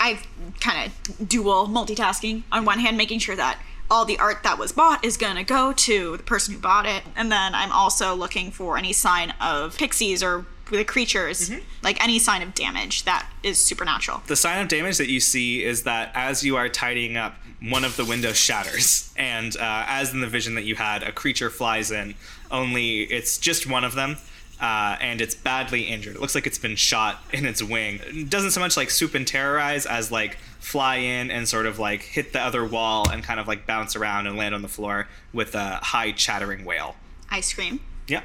[0.00, 0.20] I
[0.60, 2.44] kind of dual multitasking.
[2.52, 3.60] On one hand, making sure that
[3.90, 6.86] all the art that was bought is going to go to the person who bought
[6.86, 7.02] it.
[7.16, 11.50] And then I'm also looking for any sign of pixies or the creatures,
[11.82, 14.22] like any sign of damage that is supernatural.
[14.26, 17.84] The sign of damage that you see is that as you are tidying up, one
[17.84, 21.50] of the windows shatters, and uh, as in the vision that you had, a creature
[21.50, 22.14] flies in.
[22.50, 24.18] Only it's just one of them,
[24.60, 26.16] uh, and it's badly injured.
[26.16, 28.00] It looks like it's been shot in its wing.
[28.06, 31.78] It doesn't so much like swoop and terrorize as like fly in and sort of
[31.78, 34.68] like hit the other wall and kind of like bounce around and land on the
[34.68, 36.96] floor with a high chattering wail.
[37.30, 37.80] I scream.
[38.06, 38.22] Yeah.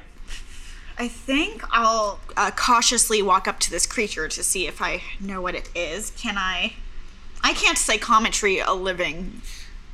[0.97, 5.41] I think I'll uh, cautiously walk up to this creature to see if I know
[5.41, 6.11] what it is.
[6.11, 6.73] Can I?
[7.43, 9.41] I can't psychometry a living.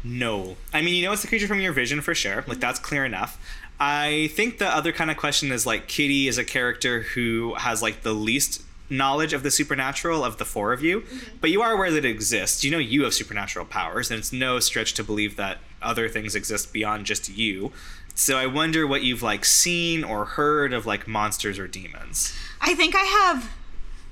[0.04, 0.58] No.
[0.74, 2.44] I mean, you know it's the creature from your vision for sure.
[2.48, 3.40] Like, that's clear enough.
[3.80, 7.82] I think the other kind of question is like, Kitty is a character who has
[7.82, 11.38] like the least knowledge of the supernatural of the four of you, mm-hmm.
[11.40, 12.64] but you are aware that it exists.
[12.64, 16.36] You know you have supernatural powers, and it's no stretch to believe that other things
[16.36, 17.72] exist beyond just you.
[18.16, 22.36] So I wonder what you've like seen or heard of like monsters or demons.
[22.60, 23.50] I think I have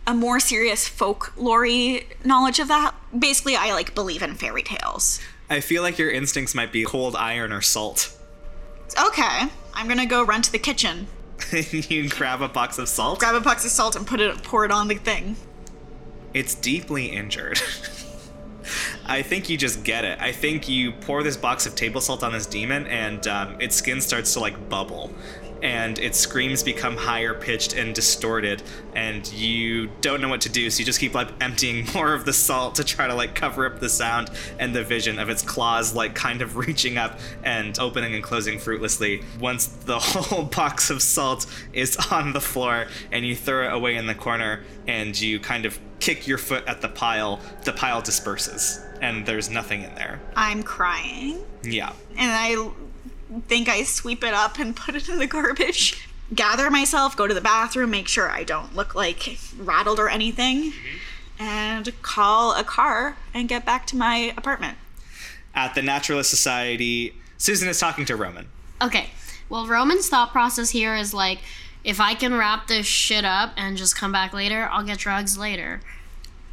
[0.05, 1.67] a more serious folklore
[2.23, 2.95] knowledge of that.
[3.17, 5.19] Basically, I like believe in fairy tales.
[5.49, 8.16] I feel like your instincts might be cold iron or salt.
[8.95, 11.07] Okay, I'm gonna go run to the kitchen,
[11.71, 13.19] you grab a box of salt.
[13.19, 15.35] grab a box of salt, and put it pour it on the thing.
[16.33, 17.59] It's deeply injured.
[19.05, 20.19] I think you just get it.
[20.19, 23.75] I think you pour this box of table salt on this demon, and um, its
[23.75, 25.11] skin starts to like bubble,
[25.61, 28.61] and its screams become higher pitched and distorted,
[28.95, 30.69] and you don't know what to do.
[30.69, 33.65] So you just keep like emptying more of the salt to try to like cover
[33.65, 34.29] up the sound
[34.59, 38.59] and the vision of its claws like kind of reaching up and opening and closing
[38.59, 39.23] fruitlessly.
[39.39, 43.95] Once the whole box of salt is on the floor, and you throw it away
[43.95, 48.01] in the corner, and you kind of kick your foot at the pile, the pile
[48.01, 50.19] disperses, and there's nothing in there.
[50.35, 51.91] I'm crying, Yeah.
[52.17, 52.69] and I
[53.47, 56.07] think I sweep it up and put it in the garbage.
[56.33, 60.71] Gather myself, go to the bathroom, make sure I don't look like rattled or anything,
[60.71, 61.43] mm-hmm.
[61.43, 64.77] and call a car and get back to my apartment.
[65.55, 68.47] At the Naturalist Society, Susan is talking to Roman.
[68.81, 69.09] Okay.
[69.49, 71.39] Well, Roman's thought process here is like,
[71.83, 75.37] if I can wrap this shit up and just come back later, I'll get drugs
[75.37, 75.79] later.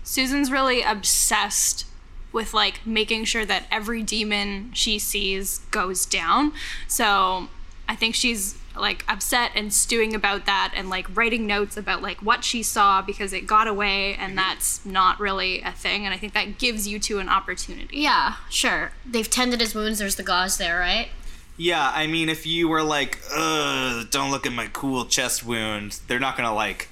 [0.05, 1.87] Susan's really obsessed
[2.35, 6.53] with like making sure that every demon she sees goes down.
[6.89, 7.49] So
[7.89, 12.19] I think she's like upset and stewing about that and like writing notes about like
[12.19, 14.37] what she saw because it got away and mm-hmm.
[14.37, 16.05] that's not really a thing.
[16.05, 17.99] And I think that gives you two an opportunity.
[17.99, 18.91] Yeah, sure.
[19.07, 20.01] They've tended his wounds.
[20.01, 21.09] There's the gauze there, right?
[21.57, 26.01] Yeah, I mean, if you were like, ugh, don't look at my cool chest wound,
[26.09, 26.89] they're not gonna like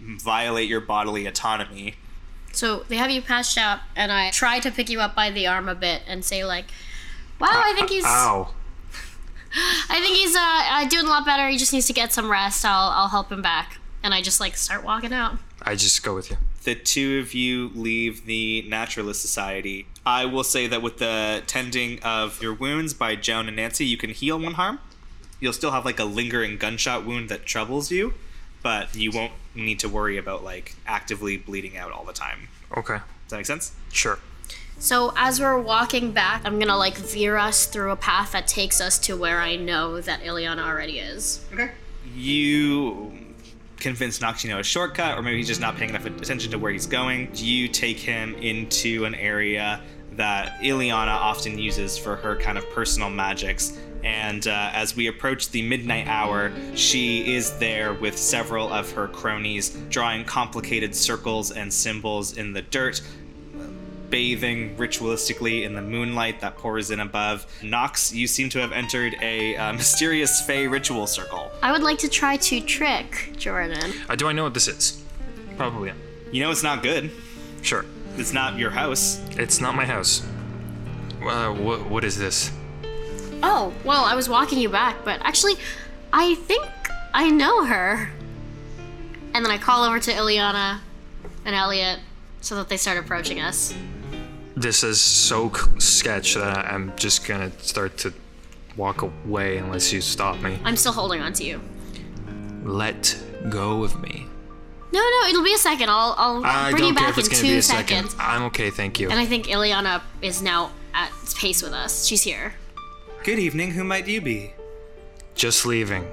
[0.00, 1.96] violate your bodily autonomy.
[2.56, 5.46] So they have you patched out, and I try to pick you up by the
[5.46, 6.66] arm a bit and say like,
[7.38, 8.54] "Wow, I think he's, Ow.
[9.90, 11.48] I think he's uh, uh doing a lot better.
[11.48, 12.64] He just needs to get some rest.
[12.64, 15.36] I'll I'll help him back." And I just like start walking out.
[15.62, 16.36] I just go with you.
[16.64, 19.86] The two of you leave the Naturalist Society.
[20.04, 23.96] I will say that with the tending of your wounds by Joan and Nancy, you
[23.96, 24.78] can heal one harm.
[25.40, 28.14] You'll still have like a lingering gunshot wound that troubles you,
[28.62, 32.48] but you won't need to worry about like actively bleeding out all the time.
[32.76, 32.94] Okay.
[32.96, 33.72] Does that make sense?
[33.92, 34.18] Sure.
[34.78, 38.80] So as we're walking back, I'm gonna like veer us through a path that takes
[38.80, 41.44] us to where I know that Ileana already is.
[41.52, 41.70] Okay.
[42.14, 43.12] You
[43.78, 46.58] convince Nox you know a shortcut, or maybe he's just not paying enough attention to
[46.58, 47.30] where he's going.
[47.34, 49.80] You take him into an area
[50.12, 53.78] that Ileana often uses for her kind of personal magics.
[54.06, 59.08] And uh, as we approach the midnight hour, she is there with several of her
[59.08, 63.02] cronies, drawing complicated circles and symbols in the dirt,
[64.08, 67.46] bathing ritualistically in the moonlight that pours in above.
[67.64, 71.50] Nox, you seem to have entered a uh, mysterious Fae ritual circle.
[71.60, 73.92] I would like to try to trick Jordan.
[74.08, 75.02] Uh, do I know what this is?
[75.56, 75.92] Probably.
[76.30, 77.10] You know it's not good.
[77.62, 77.84] Sure.
[78.18, 79.20] It's not your house.
[79.32, 80.24] It's not my house.
[81.20, 82.52] Uh, what, what is this?
[83.42, 85.54] Oh, well, I was walking you back, but actually,
[86.12, 86.66] I think
[87.12, 88.10] I know her.
[89.34, 90.80] And then I call over to Ileana
[91.44, 92.00] and Elliot
[92.40, 93.74] so that they start approaching us.
[94.56, 98.14] This is so sketch that I'm just gonna start to
[98.76, 100.58] walk away unless you stop me.
[100.64, 101.60] I'm still holding on to you.
[102.64, 103.16] Let
[103.50, 104.26] go of me.
[104.92, 105.90] No, no, it'll be a second.
[105.90, 108.12] I'll, I'll I bring you back in two seconds.
[108.12, 108.14] second.
[108.18, 109.10] I'm okay, thank you.
[109.10, 112.06] And I think Ileana is now at pace with us.
[112.06, 112.54] She's here.
[113.26, 113.72] Good evening.
[113.72, 114.52] Who might you be?
[115.34, 116.06] Just leaving.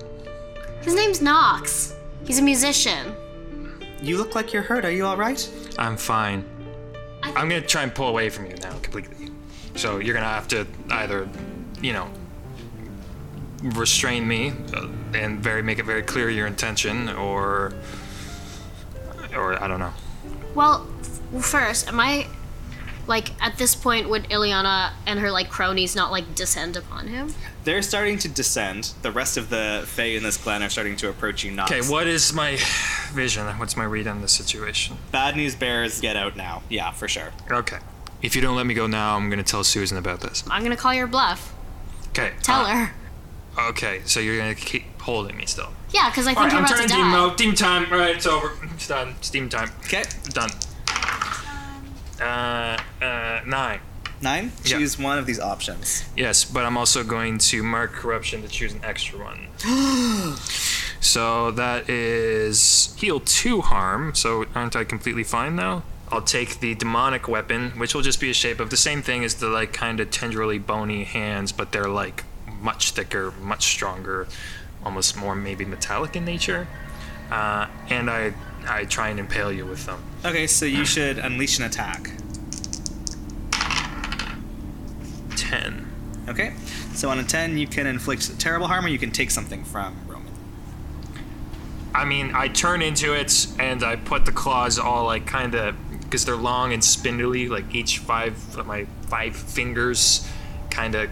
[0.81, 1.93] His name's Nox.
[2.25, 3.15] He's a musician.
[4.01, 4.83] You look like you're hurt.
[4.83, 5.47] Are you all right?
[5.77, 6.43] I'm fine.
[7.21, 9.29] I- I'm gonna try and pull away from you now completely.
[9.75, 11.29] So you're gonna have to either,
[11.83, 12.09] you know,
[13.61, 17.73] restrain me uh, and very make it very clear your intention, or,
[19.35, 19.93] or I don't know.
[20.55, 20.87] Well,
[21.39, 22.25] first, am I
[23.07, 27.33] like at this point would Ileana and her like cronies not like descend upon him?
[27.63, 28.93] They're starting to descend.
[29.01, 31.51] The rest of the Fae in this clan are starting to approach you.
[31.51, 31.71] Nox.
[31.71, 32.57] Okay, what is my
[33.13, 33.45] vision?
[33.57, 34.97] What's my read on the situation?
[35.11, 36.63] Bad news bears get out now.
[36.69, 37.31] Yeah, for sure.
[37.49, 37.77] Okay.
[38.21, 40.43] If you don't let me go now, I'm gonna tell Susan about this.
[40.49, 41.53] I'm gonna call your bluff.
[42.09, 42.33] Okay.
[42.41, 42.93] Tell uh, her.
[43.69, 45.69] Okay, so you're gonna keep holding me still.
[45.91, 47.11] Yeah, because I think All right, you're I'm about turning to team die.
[47.11, 47.37] mode.
[47.37, 47.91] Team time.
[47.91, 48.51] All right, it's over.
[48.73, 49.15] It's done.
[49.21, 49.69] Steam time.
[49.83, 50.03] Okay.
[50.29, 50.49] Done.
[52.23, 53.79] Uh, uh, nine.
[54.21, 54.51] Nine.
[54.63, 54.77] Yeah.
[54.77, 56.05] Choose one of these options.
[56.15, 59.47] Yes, but I'm also going to mark corruption to choose an extra one.
[61.01, 64.15] so that is heal two harm.
[64.15, 65.83] So aren't I completely fine now?
[66.09, 69.23] I'll take the demonic weapon, which will just be a shape of the same thing
[69.23, 72.23] as the like kind of tenderly bony hands, but they're like
[72.61, 74.27] much thicker, much stronger,
[74.85, 76.67] almost more maybe metallic in nature.
[77.31, 78.33] Uh, and I
[78.67, 80.01] I try and impale you with them.
[80.25, 82.11] Okay, so you should unleash an attack.
[85.35, 85.91] Ten.
[86.29, 86.53] Okay.
[86.93, 89.95] So on a ten, you can inflict terrible harm, or you can take something from
[90.07, 90.31] Roman.
[91.93, 95.75] I mean, I turn into it and I put the claws all like kind of
[95.99, 100.25] because they're long and spindly, like each five of my five fingers
[100.69, 101.09] kind of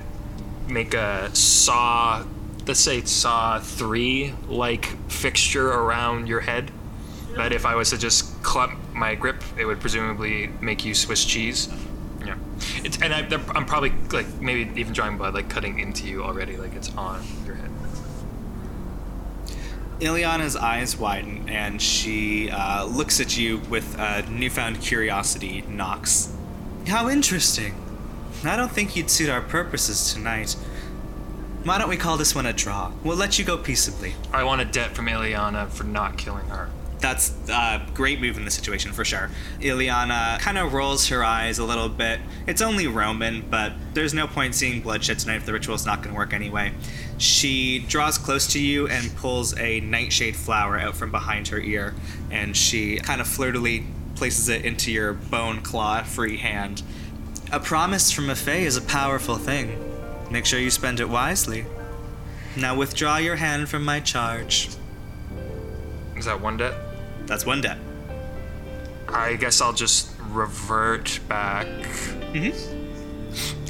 [0.70, 2.24] make a saw,
[2.66, 6.72] let's say saw three like fixture around your head.
[7.36, 11.26] That if I was to just clump my grip, it would presumably make you Swiss
[11.26, 11.70] cheese.
[12.26, 12.36] Yeah,
[12.84, 16.58] it's, and I, I'm probably like maybe even drawing blood, like cutting into you already,
[16.58, 17.70] like it's on your head.
[20.00, 25.62] Ileana's eyes widen, and she uh, looks at you with uh, newfound curiosity.
[25.68, 26.36] Nox.
[26.88, 27.76] How interesting.
[28.44, 30.54] I don't think you'd suit our purposes tonight.
[31.64, 32.92] Why don't we call this one a draw?
[33.04, 34.16] We'll let you go peaceably.
[34.34, 36.72] I want a debt from Ileana for not killing her.
[37.02, 39.32] That's a great move in this situation for sure.
[39.60, 42.20] Ileana kind of rolls her eyes a little bit.
[42.46, 46.14] It's only Roman, but there's no point seeing bloodshed tonight if the ritual's not going
[46.14, 46.74] to work anyway.
[47.18, 51.96] She draws close to you and pulls a nightshade flower out from behind her ear,
[52.30, 53.86] and she kind of flirtily
[54.16, 56.84] places it into your bone claw free hand.
[57.52, 59.78] A promise from a Fae is a powerful thing.
[60.30, 61.66] Make sure you spend it wisely.
[62.56, 64.70] Now withdraw your hand from my charge.
[66.16, 66.76] Is that one debt?
[67.26, 67.78] That's one debt.
[69.10, 71.68] I guess I'll just revert back.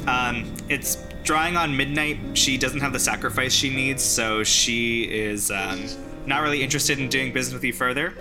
[0.06, 5.50] Um, it's drawing on midnight, she doesn't have the sacrifice she needs, so she is
[5.50, 5.84] um,
[6.26, 8.14] not really interested in doing business with you further.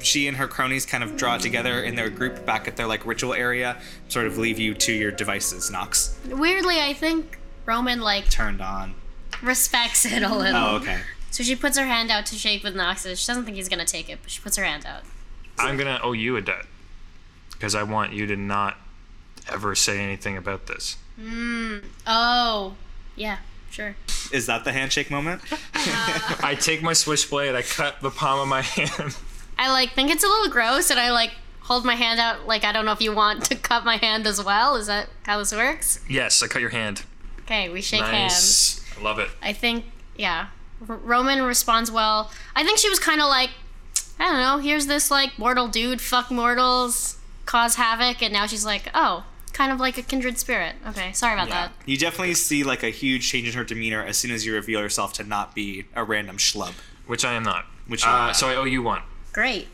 [0.00, 3.06] She and her cronies kind of draw together in their group back at their like
[3.06, 5.70] ritual area, sort of leave you to your devices.
[5.70, 8.94] Nox Weirdly, I think Roman like turned on.
[9.42, 10.60] respects it a little.
[10.60, 11.00] Oh, okay.
[11.32, 13.18] So she puts her hand out to shake with Noxus.
[13.18, 15.02] She doesn't think he's gonna take it, but she puts her hand out.
[15.58, 16.66] I'm gonna owe you a debt
[17.52, 18.76] because I want you to not
[19.50, 20.98] ever say anything about this.
[21.18, 22.74] Mm, oh,
[23.16, 23.38] yeah,
[23.70, 23.96] sure.
[24.30, 25.42] Is that the handshake moment?
[25.74, 29.16] I take my switchblade, I cut the palm of my hand.
[29.58, 32.46] I like think it's a little gross, and I like hold my hand out.
[32.46, 34.76] Like I don't know if you want to cut my hand as well.
[34.76, 36.00] Is that how this works?
[36.10, 37.04] yes, I cut your hand.
[37.40, 38.32] Okay, we shake hands.
[38.82, 38.98] Nice.
[38.98, 39.28] I love it.
[39.42, 39.84] I think,
[40.16, 40.48] yeah.
[40.88, 42.30] R- Roman responds well.
[42.56, 43.50] I think she was kind of like,
[44.18, 48.64] I don't know, here's this like mortal dude, fuck mortals, cause havoc, and now she's
[48.64, 50.74] like, oh, kind of like a kindred spirit.
[50.88, 51.54] Okay, sorry about Yeah.
[51.68, 51.72] that.
[51.86, 54.80] You definitely see like a huge change in her demeanor as soon as you reveal
[54.80, 56.72] yourself to not be a random schlub.
[57.06, 57.66] Which I am not.
[57.88, 59.02] Which uh, so I owe you one.
[59.32, 59.68] Great.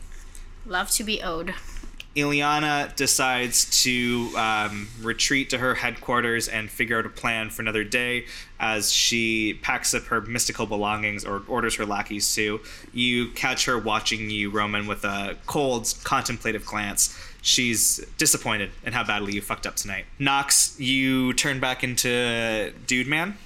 [0.65, 1.53] Love to be owed.
[2.15, 7.83] Ileana decides to um, retreat to her headquarters and figure out a plan for another
[7.83, 8.25] day
[8.59, 12.59] as she packs up her mystical belongings or orders her lackeys to.
[12.91, 17.17] You catch her watching you, Roman, with a cold, contemplative glance.
[17.41, 20.05] She's disappointed in how badly you fucked up tonight.
[20.17, 23.37] Nox, you turn back into Dude Man.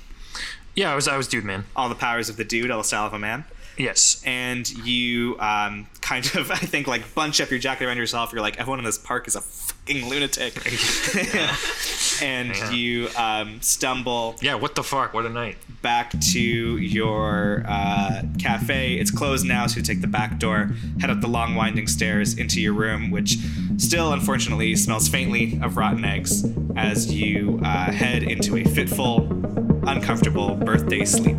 [0.75, 1.65] Yeah, I was I was dude man.
[1.75, 3.45] All the powers of the dude, all the style of a man.
[3.77, 4.21] Yes.
[4.25, 8.31] and you um, kind of, I think, like bunch up your jacket around yourself.
[8.33, 10.55] You're like, everyone in this park is a fucking lunatic,
[12.21, 12.71] and Yeah.
[12.71, 15.13] you um, stumble Yeah, what the fuck?
[15.13, 15.57] What a night.
[15.81, 16.39] back to
[16.77, 18.95] your uh, cafe.
[18.95, 20.71] It's closed now, so you take the back door,
[21.01, 23.37] head up the long winding stairs into your room, which
[23.77, 26.45] still, unfortunately, smells faintly of rotten eggs
[26.77, 29.27] as you uh, head into a fitful,
[29.87, 31.37] uncomfortable birthday sleep.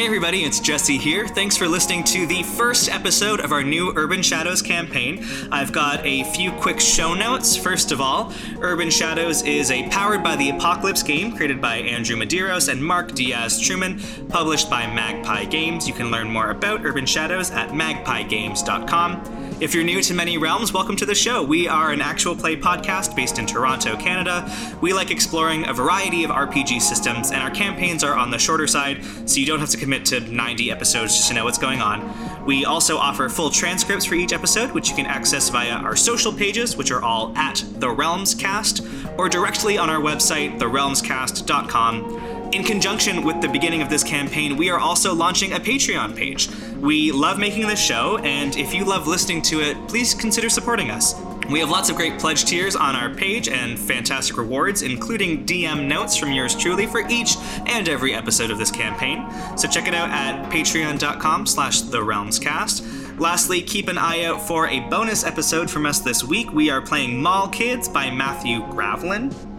[0.00, 1.28] Hey everybody, it's Jesse here.
[1.28, 5.26] Thanks for listening to the first episode of our new Urban Shadows campaign.
[5.52, 7.54] I've got a few quick show notes.
[7.54, 8.32] First of all,
[8.62, 13.12] Urban Shadows is a powered by the Apocalypse game created by Andrew Medeiros and Mark
[13.12, 14.00] Diaz Truman,
[14.30, 15.86] published by Magpie Games.
[15.86, 19.49] You can learn more about Urban Shadows at magpiegames.com.
[19.60, 21.42] If you're new to Many Realms, welcome to the show.
[21.42, 24.50] We are an actual play podcast based in Toronto, Canada.
[24.80, 28.66] We like exploring a variety of RPG systems, and our campaigns are on the shorter
[28.66, 31.82] side, so you don't have to commit to 90 episodes just to know what's going
[31.82, 32.46] on.
[32.46, 36.32] We also offer full transcripts for each episode, which you can access via our social
[36.32, 38.82] pages, which are all at The Realms Cast,
[39.18, 42.29] or directly on our website, therealmscast.com.
[42.52, 46.50] In conjunction with the beginning of this campaign, we are also launching a Patreon page.
[46.78, 50.90] We love making this show, and if you love listening to it, please consider supporting
[50.90, 51.14] us.
[51.48, 55.86] We have lots of great pledge tiers on our page and fantastic rewards, including DM
[55.86, 57.36] notes from yours truly for each
[57.66, 59.28] and every episode of this campaign.
[59.56, 63.20] So check it out at patreon.com slash the realmscast.
[63.20, 66.52] Lastly, keep an eye out for a bonus episode from us this week.
[66.52, 69.49] We are playing Mall Kids by Matthew Gravelyn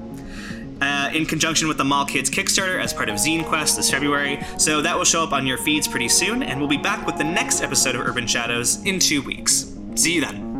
[0.81, 4.43] uh, in conjunction with the Mall Kids Kickstarter as part of Zine Quest this February.
[4.57, 7.17] So that will show up on your feeds pretty soon, and we'll be back with
[7.17, 9.73] the next episode of Urban Shadows in two weeks.
[9.95, 10.50] See you then.